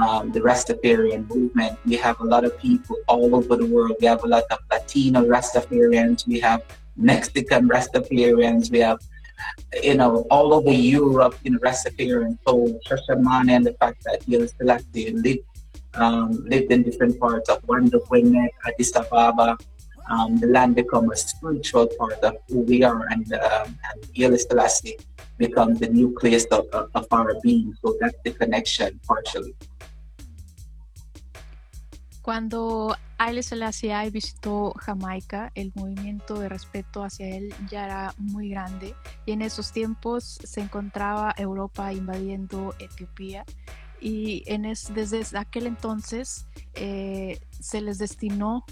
[0.00, 1.78] um, the Rastafarian movement.
[1.86, 3.96] We have a lot of people all over the world.
[4.00, 6.26] We have a lot of Latino Rastafarians.
[6.26, 6.62] We have
[6.96, 8.70] Mexican Rastafarians.
[8.70, 9.00] We have,
[9.82, 12.38] you know, all over Europe, you know, Rastafarian.
[12.46, 15.46] So Shashamane and the fact that Haile Selassie lived,
[15.94, 19.56] um, lived in different parts of Wondo Genet, Addis Ababa,
[20.10, 24.98] um, the land become a spiritual part of who we are, and, um, and Selassie
[25.38, 27.74] becomes the nucleus of, of, of our being.
[27.82, 29.54] So that's the connection partially.
[32.24, 38.94] Cuando Haile Selassie visitó Jamaica, el movimiento de respeto hacia él ya era muy grande
[39.26, 43.44] y en esos tiempos se encontraba Europa invadiendo Etiopía
[44.00, 48.64] y en desde aquel entonces eh, se les destinó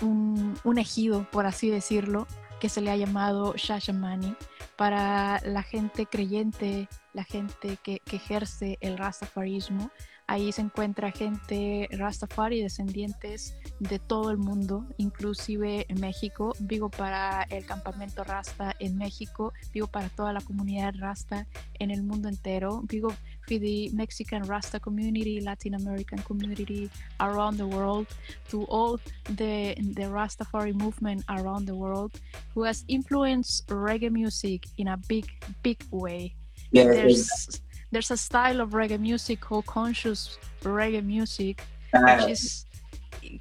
[0.00, 2.28] un, ejido, por así decirlo,
[2.60, 4.36] que se le ha llamado Shashamani
[4.76, 9.90] para la gente creyente, la gente que, que ejerce el rastafarismo
[10.30, 16.54] Ahí se encuentra gente Rastafari, descendientes de todo el mundo, inclusive en México.
[16.60, 21.46] Vivo para el campamento Rasta en México, vivo para toda la comunidad Rasta
[21.78, 22.82] en el mundo entero.
[22.86, 28.06] Vivo for the Mexican Rasta community, Latin American community around the world,
[28.50, 29.00] to all
[29.36, 32.20] the the Rastafari movement around the world,
[32.54, 35.24] who has influenced reggae music in a big,
[35.62, 36.34] big way.
[36.70, 41.62] Yeah, There's there's a style of reggae music called conscious reggae music,
[41.94, 42.16] uh-huh.
[42.20, 42.64] which is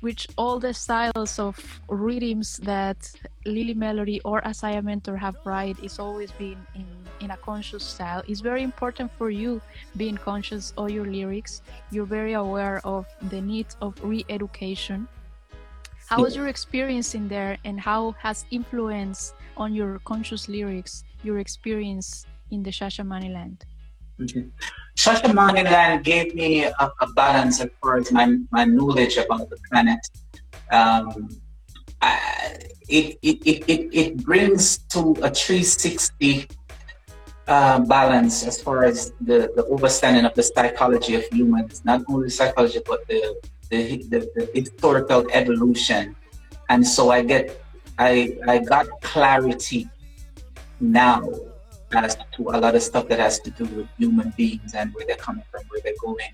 [0.01, 1.55] which all the styles of
[1.87, 3.11] rhythms that
[3.45, 6.85] Lilly Melody or Isiah Mentor have write is always been in,
[7.21, 8.23] in a conscious style.
[8.27, 9.61] It's very important for you
[9.95, 11.61] being conscious of your lyrics.
[11.91, 15.07] You're very aware of the need of re-education.
[16.07, 21.39] How was your experience in there and how has influence on your conscious lyrics your
[21.39, 23.65] experience in the Shashamane land?
[24.21, 24.45] Okay.
[24.97, 29.99] Shashamaniland gave me a, a, balance as far as my, my knowledge about the planet.
[30.71, 31.29] Um,
[32.01, 32.57] I,
[32.89, 36.47] it, it, it, it, it brings to a 360
[37.47, 42.29] uh, balance as far as the, the understanding of the psychology of humans, not only
[42.29, 43.39] psychology, but the,
[43.69, 46.15] the, the, the historical evolution.
[46.69, 47.61] And so I get,
[47.99, 49.87] I, I got clarity
[50.79, 51.29] now
[51.93, 55.05] as to a lot of stuff that has to do with human beings and where
[55.05, 56.31] they're coming from, where they're going,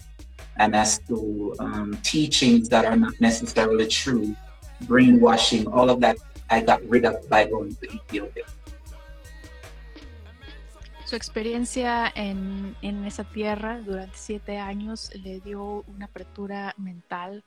[0.57, 4.35] and as to um, teachings that are not necessarily true,
[4.81, 6.17] brainwashing, all of that
[6.49, 8.43] I got rid of by going to Ethiopia.
[11.05, 17.43] Su experiencia en, en esa tierra durante siete años le dio una apertura mental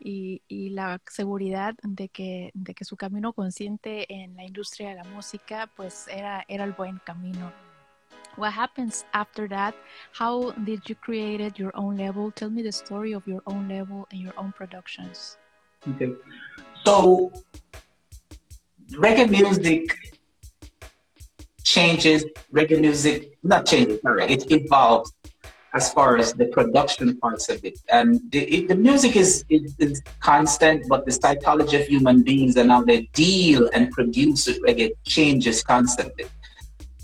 [0.00, 5.04] y, la seguridad de que, de que su camino consciente en la industria de la
[5.04, 7.52] música pues era, era el buen camino.
[8.36, 9.74] What happens after that?
[10.18, 12.30] How did you create your own label?
[12.32, 15.36] Tell me the story of your own label and your own productions.
[16.84, 17.32] So
[18.92, 19.94] reggae music
[21.64, 25.12] changes, reggae music, not changes, sorry, it evolves
[25.74, 27.78] as far as the production parts of it.
[27.90, 29.44] And the, it, the music is,
[30.20, 34.90] constant, but the psychology of human beings and how they deal and produce it reggae
[35.04, 36.26] changes constantly.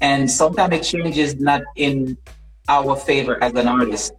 [0.00, 2.18] And sometimes it changes not in
[2.68, 4.12] our favor as an artist.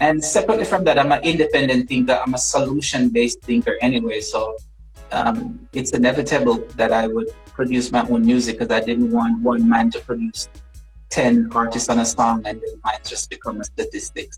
[0.00, 2.20] And separately from that, I'm an independent thinker.
[2.24, 4.20] I'm a solution-based thinker anyway.
[4.20, 4.56] So
[5.12, 9.68] um, it's inevitable that I would produce my own music because I didn't want one
[9.68, 10.48] man to produce
[11.14, 14.36] 10 artists on a song and then might just become a statistics.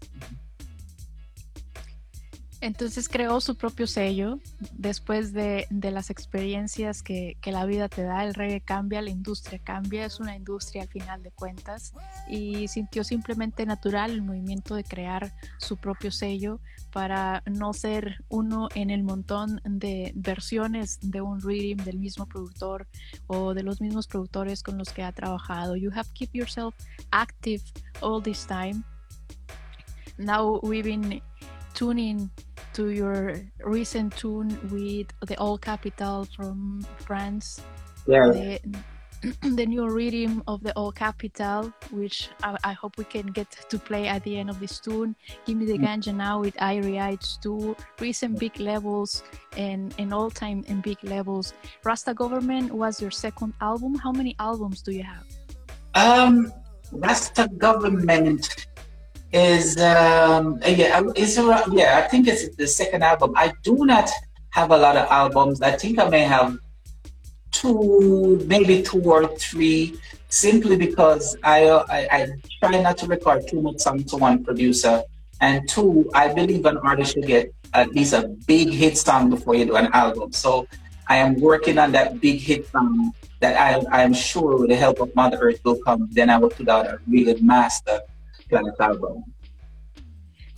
[2.66, 4.40] Entonces creó su propio sello
[4.72, 8.24] después de, las experiencias que, la vida te da.
[8.24, 11.94] El reggae cambia, la industria cambia, es una industria al final de cuentas
[12.28, 16.58] y sintió simplemente natural el movimiento de crear su propio sello
[16.92, 22.88] para no ser uno en el montón de versiones de un rhythm del mismo productor
[23.28, 25.76] o de los mismos productores con los que ha trabajado.
[25.76, 26.74] You have keep yourself
[27.12, 27.62] active
[28.00, 28.82] all this time.
[30.18, 31.22] Now we've been
[31.74, 32.28] tuning
[32.76, 37.62] to your recent tune with the All Capital from France.
[38.06, 38.28] Yeah.
[38.28, 38.60] The,
[39.56, 43.78] the new rhythm of the All Capital, which I, I, hope we can get to
[43.78, 45.16] play at the end of this tune.
[45.46, 47.74] Give me the ganja now with Irie Ites too.
[47.98, 49.22] Recent big levels
[49.56, 51.54] and, and all time in big levels.
[51.82, 53.94] Rasta Government was your second album.
[53.94, 55.24] How many albums do you have?
[55.94, 56.52] Um,
[56.92, 58.66] Rasta Government
[59.36, 63.32] is um yeah around, yeah I think it's the second album.
[63.36, 64.08] I do not
[64.50, 65.60] have a lot of albums.
[65.60, 66.56] I think I may have
[67.52, 72.20] two, maybe two or three, simply because I I, I
[72.60, 75.02] try not to record too much songs to one producer,
[75.40, 79.54] and two, I believe an artist should get at least a big hit song before
[79.54, 80.32] you do an album.
[80.32, 80.66] So
[81.08, 84.76] I am working on that big hit song that I I am sure with the
[84.76, 86.08] help of Mother Earth will come.
[86.12, 88.00] Then I will put out a really master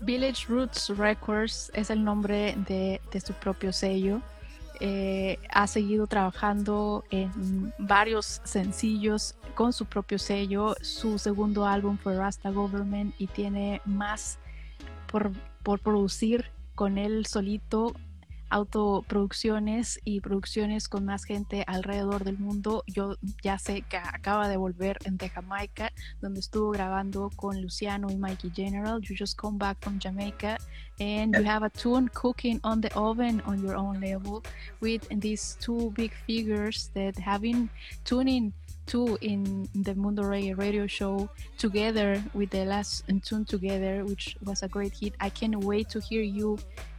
[0.00, 4.20] Village Roots Records es el nombre de, de su propio sello.
[4.80, 10.76] Eh, ha seguido trabajando en varios sencillos con su propio sello.
[10.82, 14.38] Su segundo álbum fue Rasta Government y tiene más
[15.10, 15.32] por,
[15.64, 17.94] por producir con él solito
[18.50, 22.84] autoproducciones y producciones con más gente alrededor del mundo.
[22.86, 28.16] Yo ya sé que acaba de volver de Jamaica, donde estuvo grabando con Luciano y
[28.16, 29.00] Mikey General.
[29.00, 30.58] You just come back from Jamaica
[31.00, 34.42] and you have a tune cooking on the oven on your own level
[34.80, 37.70] with these two big figures that have been
[38.04, 38.52] tuning
[38.88, 41.28] two in the Mundo Reggae radio show
[41.58, 45.12] together with the last tune together, which was a great hit.
[45.20, 46.58] I can't wait to hear you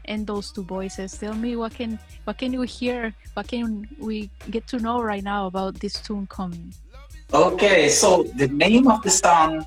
[0.10, 1.18] and those two voices.
[1.18, 3.14] Tell me what can what can we hear?
[3.36, 6.74] What can we get to know right now about this tune coming?
[7.32, 9.66] Okay, so the name of the song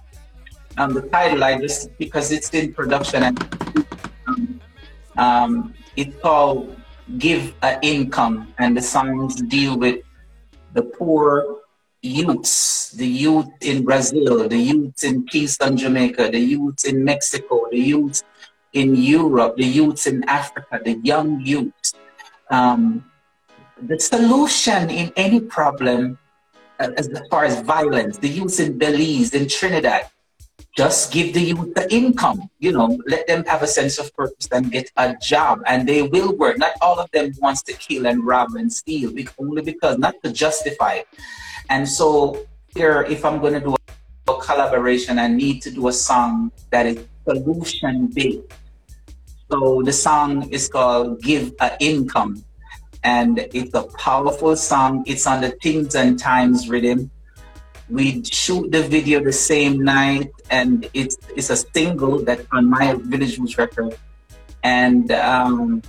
[0.77, 3.39] and the title I just because it's in production and
[4.27, 4.61] um,
[5.17, 6.77] um, it's called
[7.17, 10.03] "Give a Income" and the songs deal with
[10.75, 11.63] the poor
[12.03, 17.79] youths, the youth in Brazil, the youth in Kingston, Jamaica, the youth in Mexico, the
[17.79, 18.23] youth
[18.73, 21.73] in Europe, the youths in Africa, the young youth.
[22.51, 23.05] Um,
[23.81, 26.19] the solution in any problem,
[26.79, 30.09] uh, as far as violence, the youths in Belize, in Trinidad,
[30.77, 34.49] just give the youth the income, you know, let them have a sense of purpose
[34.53, 36.57] and get a job and they will work.
[36.57, 40.33] Not all of them wants to kill and rob and steal, only because, not to
[40.33, 41.09] justify it.
[41.69, 43.77] And so here, if I'm going to do
[44.29, 48.41] a collaboration, I need to do a song that is solution based
[49.53, 52.43] so the song is called Give a Income.
[53.05, 55.05] And it's a powerful song.
[55.07, 57.11] It's on the Things and Times rhythm.
[57.91, 62.95] We shoot the video the same night, and it's it's a single that on my
[62.95, 63.99] Village Roots record.
[64.63, 65.83] And um,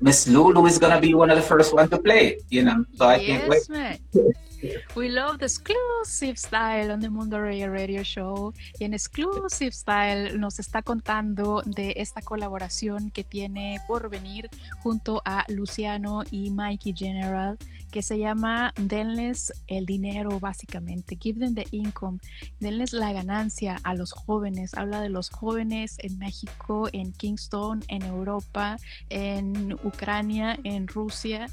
[0.00, 2.38] Miss Lulu is gonna be one of the first one to play.
[2.48, 4.34] You know, so I yes, can't wait.
[4.94, 8.52] We love the exclusive style on the Mundo Radio Show.
[8.78, 14.48] Y en exclusive style nos está contando de esta colaboración que tiene por venir
[14.82, 17.56] junto a Luciano y Mikey General,
[17.90, 21.16] que se llama Denles el dinero, básicamente.
[21.20, 22.18] Give them the income.
[22.60, 24.74] Denles la ganancia a los jóvenes.
[24.74, 28.76] Habla de los jóvenes en México, en Kingston, en Europa,
[29.08, 31.46] en Ucrania, en Rusia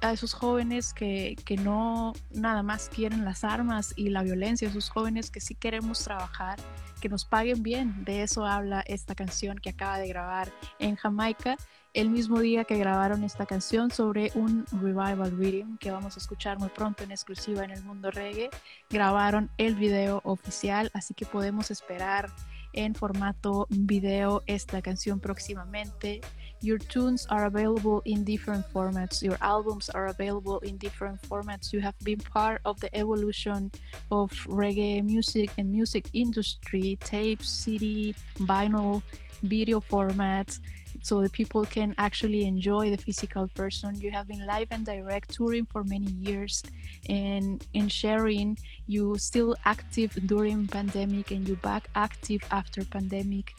[0.00, 4.88] a esos jóvenes que, que, no nada más quieren las armas y la violencia, esos
[4.88, 6.58] jóvenes que sí queremos trabajar,
[7.00, 8.04] que nos paguen bien.
[8.04, 11.56] De eso habla esta canción que acaba de grabar en Jamaica,
[11.92, 16.58] el mismo día que grabaron esta canción sobre un revival reading que vamos a escuchar
[16.58, 18.50] muy pronto en exclusiva en el mundo reggae.
[18.88, 22.30] Grabaron el video oficial, así que podemos esperar
[22.72, 26.20] en formato video esta canción próximamente
[26.62, 31.72] your tunes are available in different formats your albums are available in different formats.
[31.72, 33.70] You have been part of the evolution
[34.10, 39.02] of reggae music and music industry tape cd vinyl
[39.42, 40.60] video formats
[41.02, 45.32] so the people can actually enjoy the physical person you have been live and direct
[45.32, 46.62] touring for many years
[47.08, 53.54] and in sharing you still active during pandemic and you back active after pandemic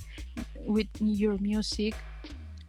[0.65, 1.95] with your music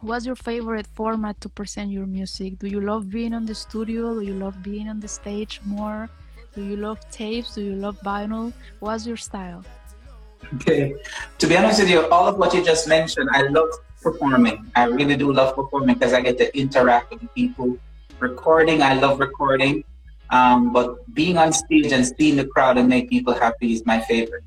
[0.02, 2.58] what's your favorite format to present your music?
[2.58, 4.14] Do you love being on the studio?
[4.14, 6.10] Do you love being on the stage more?
[6.54, 7.54] Do you love tapes?
[7.54, 8.52] Do you love vinyl?
[8.80, 9.64] What's your style?
[10.56, 10.94] Okay.
[11.38, 13.70] To be honest with you all of what you just mentioned i love
[14.02, 14.66] performing.
[14.74, 17.78] I really do love performing because i get to interact with people.
[18.18, 19.84] Recording i love recording.
[20.30, 24.00] Um, but being on stage and seeing the crowd and make people happy is my
[24.00, 24.44] favorite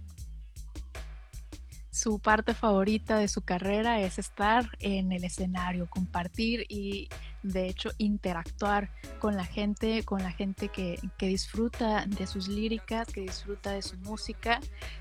[2.05, 7.09] su parte favorita de su carrera es estar en el escenario, compartir y
[7.41, 13.07] de hecho interactuar con la gente, con la gente que, que, disfruta de sus líricas,
[13.07, 14.59] que disfruta de su música.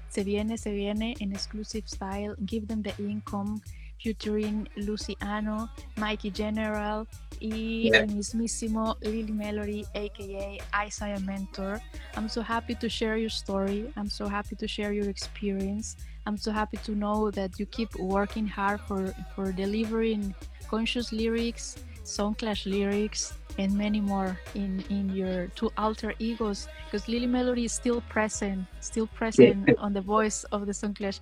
[0.08, 3.60] Se viene, se viene en Exclusive Style, Give Them the Income,
[4.00, 7.06] featuring Luciano, Mikey General
[7.40, 11.80] y el mismísimo Lilly Melody, aka Isiah Mentor.
[12.16, 13.92] I'm so happy to share your story.
[13.96, 15.96] I'm so happy to share your experience.
[16.26, 20.34] I'm so happy to know that you keep working hard for, for delivering
[20.68, 27.08] conscious lyrics, sound clash lyrics, and many more in, in your two alter egos because
[27.08, 31.20] Lilly Melody is still present, still present on the voice of the sound clash.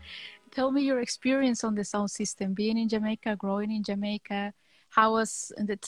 [0.52, 4.52] Tell me your experience on the sound system, being in Jamaica, growing in Jamaica.
[4.90, 5.78] How was the,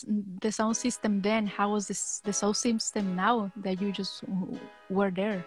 [0.41, 1.47] the sound system then?
[1.47, 4.25] How was this, the sound system now that you just
[4.89, 5.45] were there?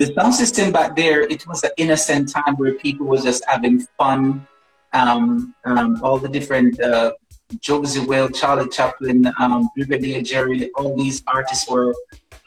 [0.00, 3.80] the sound system back there, it was an innocent time where people were just having
[3.98, 4.46] fun.
[4.92, 7.12] Um, um, all the different uh,
[7.60, 11.94] Josie Wales, Charlie Chaplin, um, Brigadier Jerry, all these artists were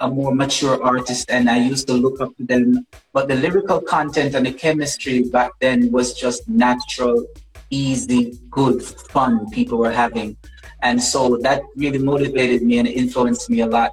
[0.03, 2.85] a more mature artist and I used to look up to them.
[3.13, 7.25] But the lyrical content and the chemistry back then was just natural,
[7.69, 10.35] easy, good, fun people were having.
[10.81, 13.91] And so that really motivated me and influenced me a lot.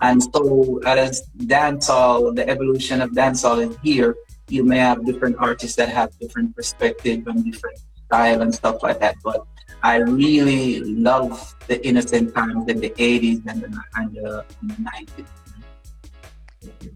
[0.00, 4.16] And so as dancehall, the evolution of dancehall is here,
[4.48, 8.98] you may have different artists that have different perspective and different style and stuff like
[9.00, 9.16] that.
[9.22, 9.44] But
[9.82, 15.26] I really love the innocent times in the 80s and the, and the 90s.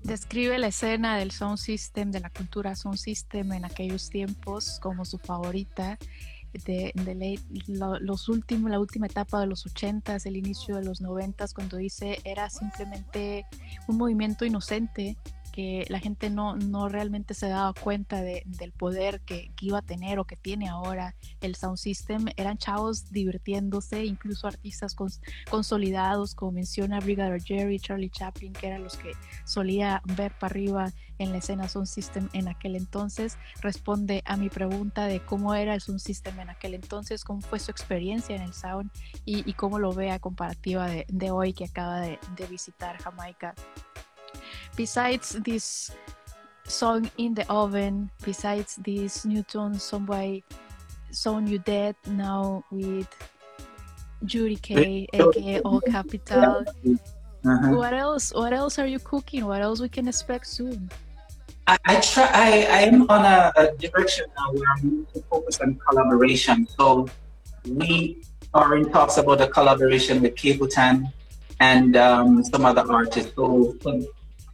[0.03, 5.05] Describe la escena del sound system, de la cultura sound system en aquellos tiempos como
[5.05, 5.99] su favorita
[6.65, 11.03] de, de lo, los últimos, la última etapa de los 80s, el inicio de los
[11.03, 13.47] 90s, cuando dice era simplemente
[13.89, 15.17] un movimiento inocente
[15.55, 19.79] que la gente no, no realmente se daba cuenta de, del poder que, que, iba
[19.79, 22.27] a tener o que tiene ahora el Sound System.
[22.37, 24.97] Eran chavos divirtiéndose, incluso artistas
[25.49, 29.13] consolidados, como menciona Brigadier Jerry, Charlie Chaplin, que eran los que
[29.45, 33.39] solía ver para arriba en la escena Sound System en aquel entonces.
[33.61, 37.61] Responde a mi pregunta de cómo era el Sound System en aquel entonces, cómo fue
[37.61, 38.91] su experiencia en el Sound
[39.25, 43.01] y, y cómo lo ve a comparativa de, de hoy que acaba de, de visitar
[43.01, 43.55] Jamaica.
[44.77, 45.91] Besides this
[46.67, 50.45] song in the oven, besides this Newton Somebody
[51.11, 53.09] song you dead now with
[54.25, 56.65] Judy K, aka All Capital.
[57.45, 57.77] Uh-huh.
[57.77, 58.33] What else?
[58.33, 59.45] What else are you cooking?
[59.45, 60.91] What else we can expect soon?
[61.67, 62.29] I, I try.
[62.33, 66.67] I, I am on a, a direction now where I'm to focus on collaboration.
[66.77, 67.07] So
[67.69, 68.23] we
[68.55, 71.13] are in talks about a collaboration with Capleton
[71.61, 73.33] and um, some other artists.
[73.37, 73.77] So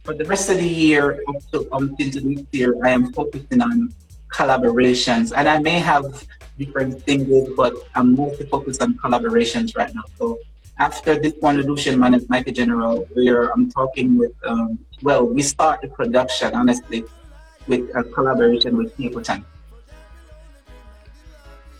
[0.03, 3.93] for the rest of the year, up to until this year, I am focusing on
[4.29, 6.25] collaborations, and I may have
[6.57, 10.03] different singles, but I'm mostly focused on collaborations right now.
[10.17, 10.39] So
[10.79, 15.41] after this one Lucian Man and Michael General, where I'm talking with, um, well, we
[15.41, 17.03] start the production honestly
[17.67, 19.45] with a collaboration with Time.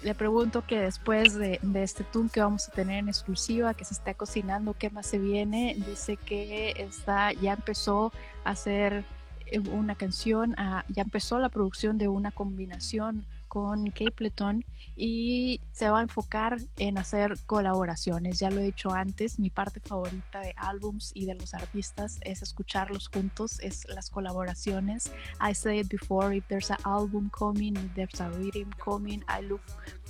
[0.03, 3.93] Le pregunto que después de, este tour que vamos a tener en exclusiva, que se
[3.93, 5.75] está cocinando, ¿qué más se viene?
[5.87, 8.11] Dice que está, ya empezó
[8.43, 9.05] a hacer
[9.45, 14.63] eh, una canción, a, ya empezó la producción de una combinación con Capleton
[14.95, 18.39] y se va a enfocar en hacer colaboraciones.
[18.39, 22.41] Ya lo he dicho antes, mi parte favorita de álbums y de los artistas es
[22.41, 25.11] escucharlos juntos, es las colaboraciones.
[25.41, 29.61] I said before, if there's an album coming, if there's a rhythm coming, I look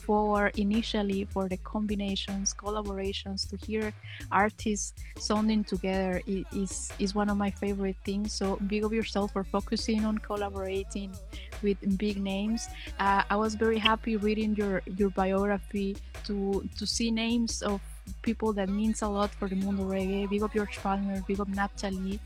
[0.02, 3.94] forward initially for the combinations, collaborations, to hear
[4.32, 8.34] artists sounding together is, is one of my favorite things.
[8.34, 11.12] So big of yourself for focusing on collaborating
[11.62, 12.68] with big names.
[13.00, 17.82] Uh, I was very happy reading your your biography to to see names of
[18.22, 20.30] people that means a lot for the mundo reggae.
[20.30, 22.20] Big up George Palmer, big up Naphtali.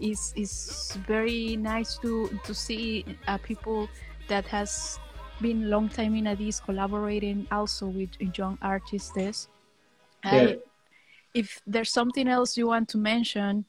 [0.00, 3.88] It's, it's very nice to to see uh, people
[4.28, 4.98] that has
[5.40, 9.48] been long time in this collaborating also with young artists.
[10.24, 10.54] Yeah.
[11.34, 13.64] if there's something else you want to mention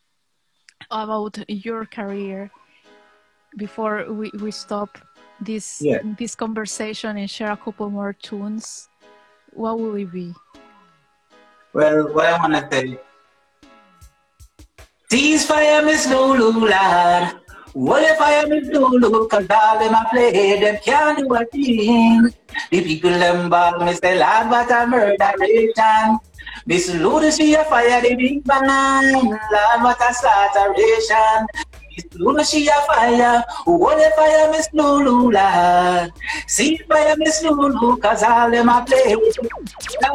[0.90, 2.50] about your career
[3.58, 4.98] before we, we stop
[5.40, 6.00] this Yeah.
[6.18, 8.90] this conversation and share a couple more tunes,
[9.54, 10.34] what will it be?
[11.74, 12.98] Well, what I want to say.
[15.12, 17.40] Ceasefire, Miss Lulu, lad.
[17.78, 19.28] What if I am Miss Lulu?
[19.28, 22.34] Cause all them I play, them can't do a thing.
[22.72, 26.18] The people them ball, me say, lad, what a murderation.
[26.66, 29.30] Miss Lulu, she a fire the big bang.
[29.30, 31.46] Lad, what a slaughteration.
[31.96, 33.44] Miss Lulu, she a fire.
[33.66, 36.12] What if I am Miss Lulu, lad?
[36.48, 39.16] Ceasefire, Miss Lulu, cause all them I play.
[40.02, 40.14] Now,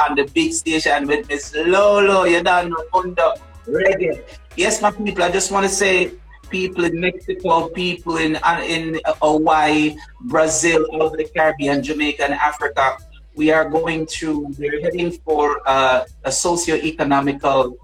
[0.00, 2.24] on the big station with Miss Lolo.
[2.24, 3.34] You don't know
[3.66, 4.22] Reggae.
[4.56, 6.12] Yes, my people, I just want to say
[6.50, 12.96] people in Mexico, people in uh, in Hawaii, Brazil, all the Caribbean, Jamaica, and Africa.
[13.36, 17.76] We are going to, we're heading for uh, a socio-economical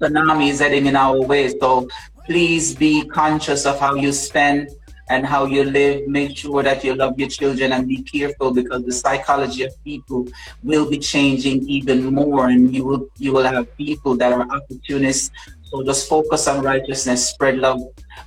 [0.00, 1.48] tsunami is heading in our way.
[1.58, 1.88] So
[2.26, 4.68] please be conscious of how you spend
[5.10, 6.06] and how you live.
[6.08, 10.26] Make sure that you love your children and be careful because the psychology of people
[10.62, 15.30] will be changing even more, and you will you will have people that are opportunists.
[15.62, 17.80] So just focus on righteousness, spread love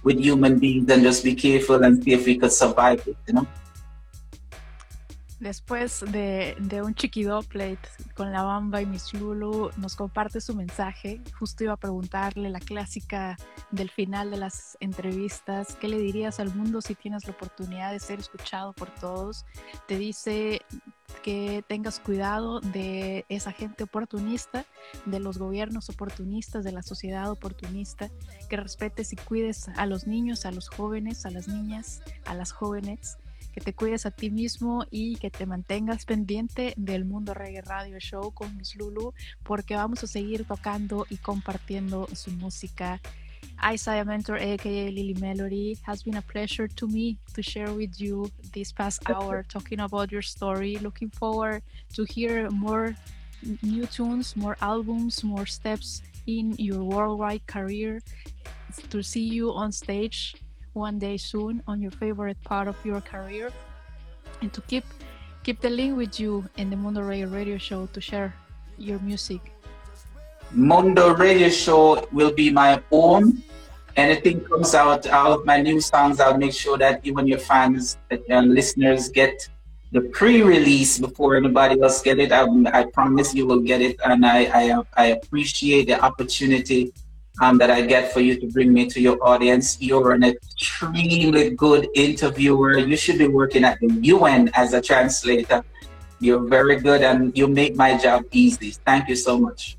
[0.04, 3.18] with human beings, and just be careful and see if we could survive it.
[3.28, 3.48] You know.
[5.44, 7.78] Después de, de un chiquidoplate
[8.16, 11.20] con la bamba y Miss Lulu nos comparte su mensaje.
[11.38, 13.36] Justo iba a preguntarle la clásica
[13.70, 15.76] del final de las entrevistas.
[15.76, 19.46] ¿Qué le dirías al mundo si tienes la oportunidad de ser escuchado por todos?
[19.86, 20.62] Te dice
[21.24, 24.66] que tengas cuidado de esa gente oportunista,
[25.06, 28.10] de los gobiernos oportunistas, de la sociedad oportunista,
[28.50, 32.54] que respetes y cuides a los niños, a los jóvenes, a las niñas, a las
[32.54, 33.18] jóvenes
[33.54, 38.00] que te cuides a ti mismo y que te mantengas pendiente del Mundo Reggae Radio
[38.00, 43.00] Show con Miss Lulu, porque vamos a seguir tocando y compartiendo su música.
[43.72, 48.30] Isaiah Mentor, aka Lily Melody, has been a pleasure to me to share with you
[48.52, 50.78] this past hour talking about your story.
[50.78, 51.62] Looking forward
[51.94, 52.96] to hear more
[53.62, 58.02] new tunes, more albums, more steps in your worldwide career.
[58.90, 60.36] To see you on stage
[60.74, 63.52] one day soon on your favorite part of your career
[64.42, 64.84] and to keep
[65.44, 68.34] keep the link with you in the Mundo Reggae radio show to share
[68.78, 69.52] your music.
[70.52, 73.42] Mundo Radio Show will be my own.
[73.96, 77.98] Anything comes out out of my new songs, I'll make sure that and your fans
[78.30, 79.50] and listeners get
[79.92, 82.32] the pre-release before anybody else get it.
[82.32, 86.94] I, I promise you will get it, and I I, I appreciate the opportunity
[87.42, 89.82] um, that I get for you to bring me to your audience.
[89.82, 92.78] You're an extremely good interviewer.
[92.78, 95.64] You should be working at the UN as a translator.
[96.20, 98.72] You're very good, and you make my job easy.
[98.86, 99.78] Thank you so much.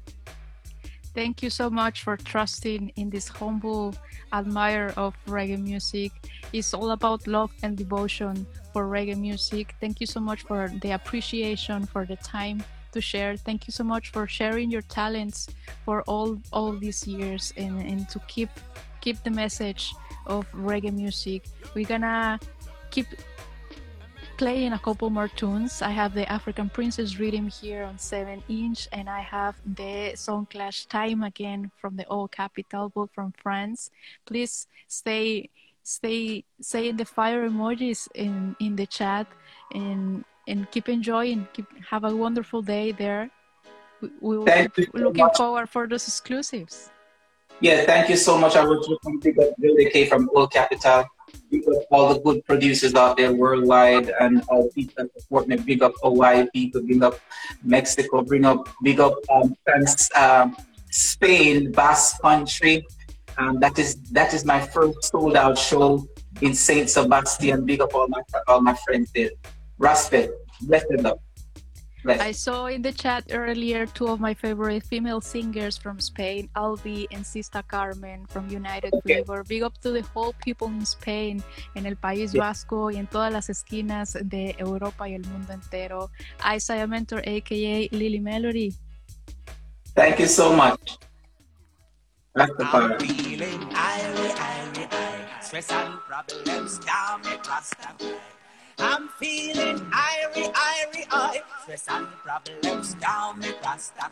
[1.14, 3.94] Thank you so much for trusting in this humble
[4.32, 6.10] admirer of reggae music.
[6.52, 9.76] It's all about love and devotion for reggae music.
[9.80, 12.64] Thank you so much for the appreciation, for the time
[12.94, 13.36] to share.
[13.36, 15.48] Thank you so much for sharing your talents
[15.84, 18.50] for all all these years and, and to keep
[19.00, 19.92] keep the message
[20.26, 21.44] of reggae music.
[21.74, 22.40] We're gonna
[22.90, 23.06] keep
[24.36, 25.82] playing a couple more tunes.
[25.82, 30.50] I have the African Princess Rhythm here on 7 inch, and I have the Sound
[30.50, 33.90] Clash Time again from the Old Capital, both from France.
[34.26, 35.50] Please stay
[35.84, 39.26] stay saying the fire emojis in in the chat
[39.72, 43.30] and and keep enjoying keep have a wonderful day there
[44.00, 45.36] we, we will Thank keep so looking much.
[45.36, 46.90] forward for those exclusives
[47.60, 48.56] Yeah, thank you so much.
[48.56, 51.06] I want you to big up Billy K from Old Capital.
[51.50, 55.56] Big up all the good producers out there worldwide and all people that support me.
[55.56, 57.14] Big up Hawaii people, big up
[57.62, 60.56] Mexico, bring up big up um, thanks, um
[60.90, 62.84] Spain, Basque Country.
[63.38, 66.06] Um, that is that is my first sold out show
[66.42, 67.64] in Saint Sebastian.
[67.64, 69.30] Big up all my all my friends there.
[69.78, 71.18] Respect, blessed love.
[72.04, 72.20] Bless.
[72.20, 77.08] I saw in the chat earlier two of my favorite female singers from Spain, Albi
[77.10, 79.16] and Sista Carmen from United Okay.
[79.24, 79.42] River.
[79.42, 81.42] Big up to the whole people in Spain,
[81.76, 82.42] en el País Yeah.
[82.44, 86.10] Vasco y en todas las esquinas de Europa y el mundo entero.
[86.44, 88.74] Isiah Mentor, aka Lilly Melody.
[89.96, 90.98] Thank you so much.
[92.36, 93.00] I'm Rastafari.
[93.00, 95.42] feeling irie, irie, irie.
[95.42, 98.12] Stress and problems can't make Rasta cry.
[98.78, 101.42] I'm feeling irie, irie, eye.
[101.62, 104.10] Stress and problems can't make Rasta.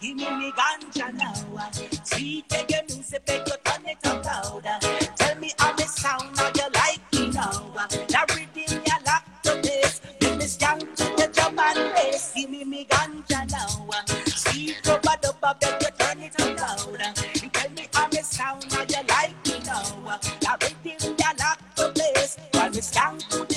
[0.00, 1.70] Give me me ganja now.
[2.04, 4.78] Sweet reggae music, beg you turn it up louder.
[5.16, 7.72] Tell me how me sound, how you like me now.
[8.10, 10.00] Now rhythm ya lock to this.
[10.20, 12.32] Give me skank to the drum and bass.
[12.34, 13.88] Give me me ganja now.
[14.26, 17.12] Sweet rubber dubber, beg you turn it up louder.
[17.52, 20.18] Tell me how me sound, how you like me now.
[20.42, 22.38] Now rhythm ya lock to this.
[22.52, 23.47] While me skank to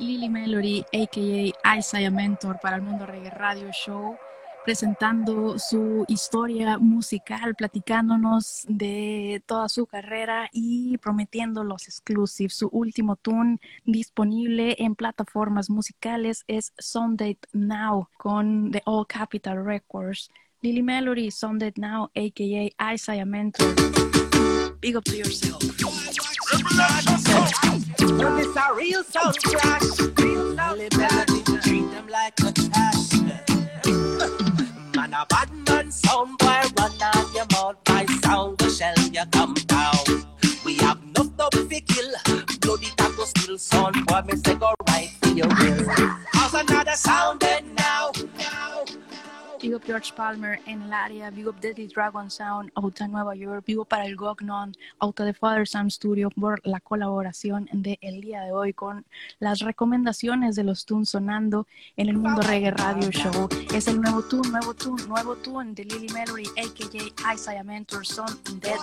[0.00, 1.76] Lily Melody, a.k.a.
[1.78, 4.16] Isaiah Mentor para el Mundo Reggae Radio Show,
[4.64, 12.54] presentando su historia musical, platicándonos de toda su carrera y prometiendo los exclusives.
[12.54, 20.30] Su último tune disponible en plataformas musicales es Sunday Now con The All Capital Records.
[20.62, 22.94] Lily Melody, Sunday Now, a.k.a.
[22.94, 23.74] Isaiah Mentor.
[24.80, 25.60] Big up to yourself.
[26.52, 30.80] When it's a real sound clash, real sound
[31.62, 33.12] treat them like a cash.
[34.96, 39.54] Man, a bad man sound run on your mouth by sound, the shell you come
[39.54, 40.24] down.
[40.64, 42.12] We have enough to fi kill,
[42.60, 45.46] bloody taco still sound boy, me say go right for.
[46.32, 46.94] How's another?
[47.06, 47.59] Now.
[49.74, 54.06] Up George Palmer en el área, up Deadly Dragon Sound, Auta Nueva York, up para
[54.06, 58.72] el Gognon, Auta de Father Sam Studio por la colaboración de el día de hoy
[58.72, 59.04] con
[59.38, 61.66] las recomendaciones de los tunes sonando
[61.96, 63.48] en el Mundo Reggae Radio Show.
[63.74, 67.34] Es el nuevo tune, nuevo tune, nuevo tune de Lily Melody, a.k.a.
[67.34, 68.26] Isaiah Mentor, Son
[68.60, 68.78] Dead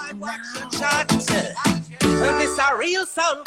[2.60, 3.44] a real sound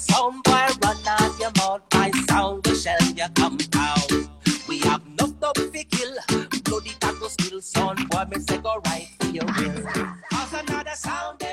[0.00, 0.69] sound
[2.40, 4.30] how shall you come down.
[4.66, 6.14] We have no stop fi kill.
[6.64, 9.82] Bloody tackle still son, boy me say go right for your will.
[10.32, 11.49] Cause another sound.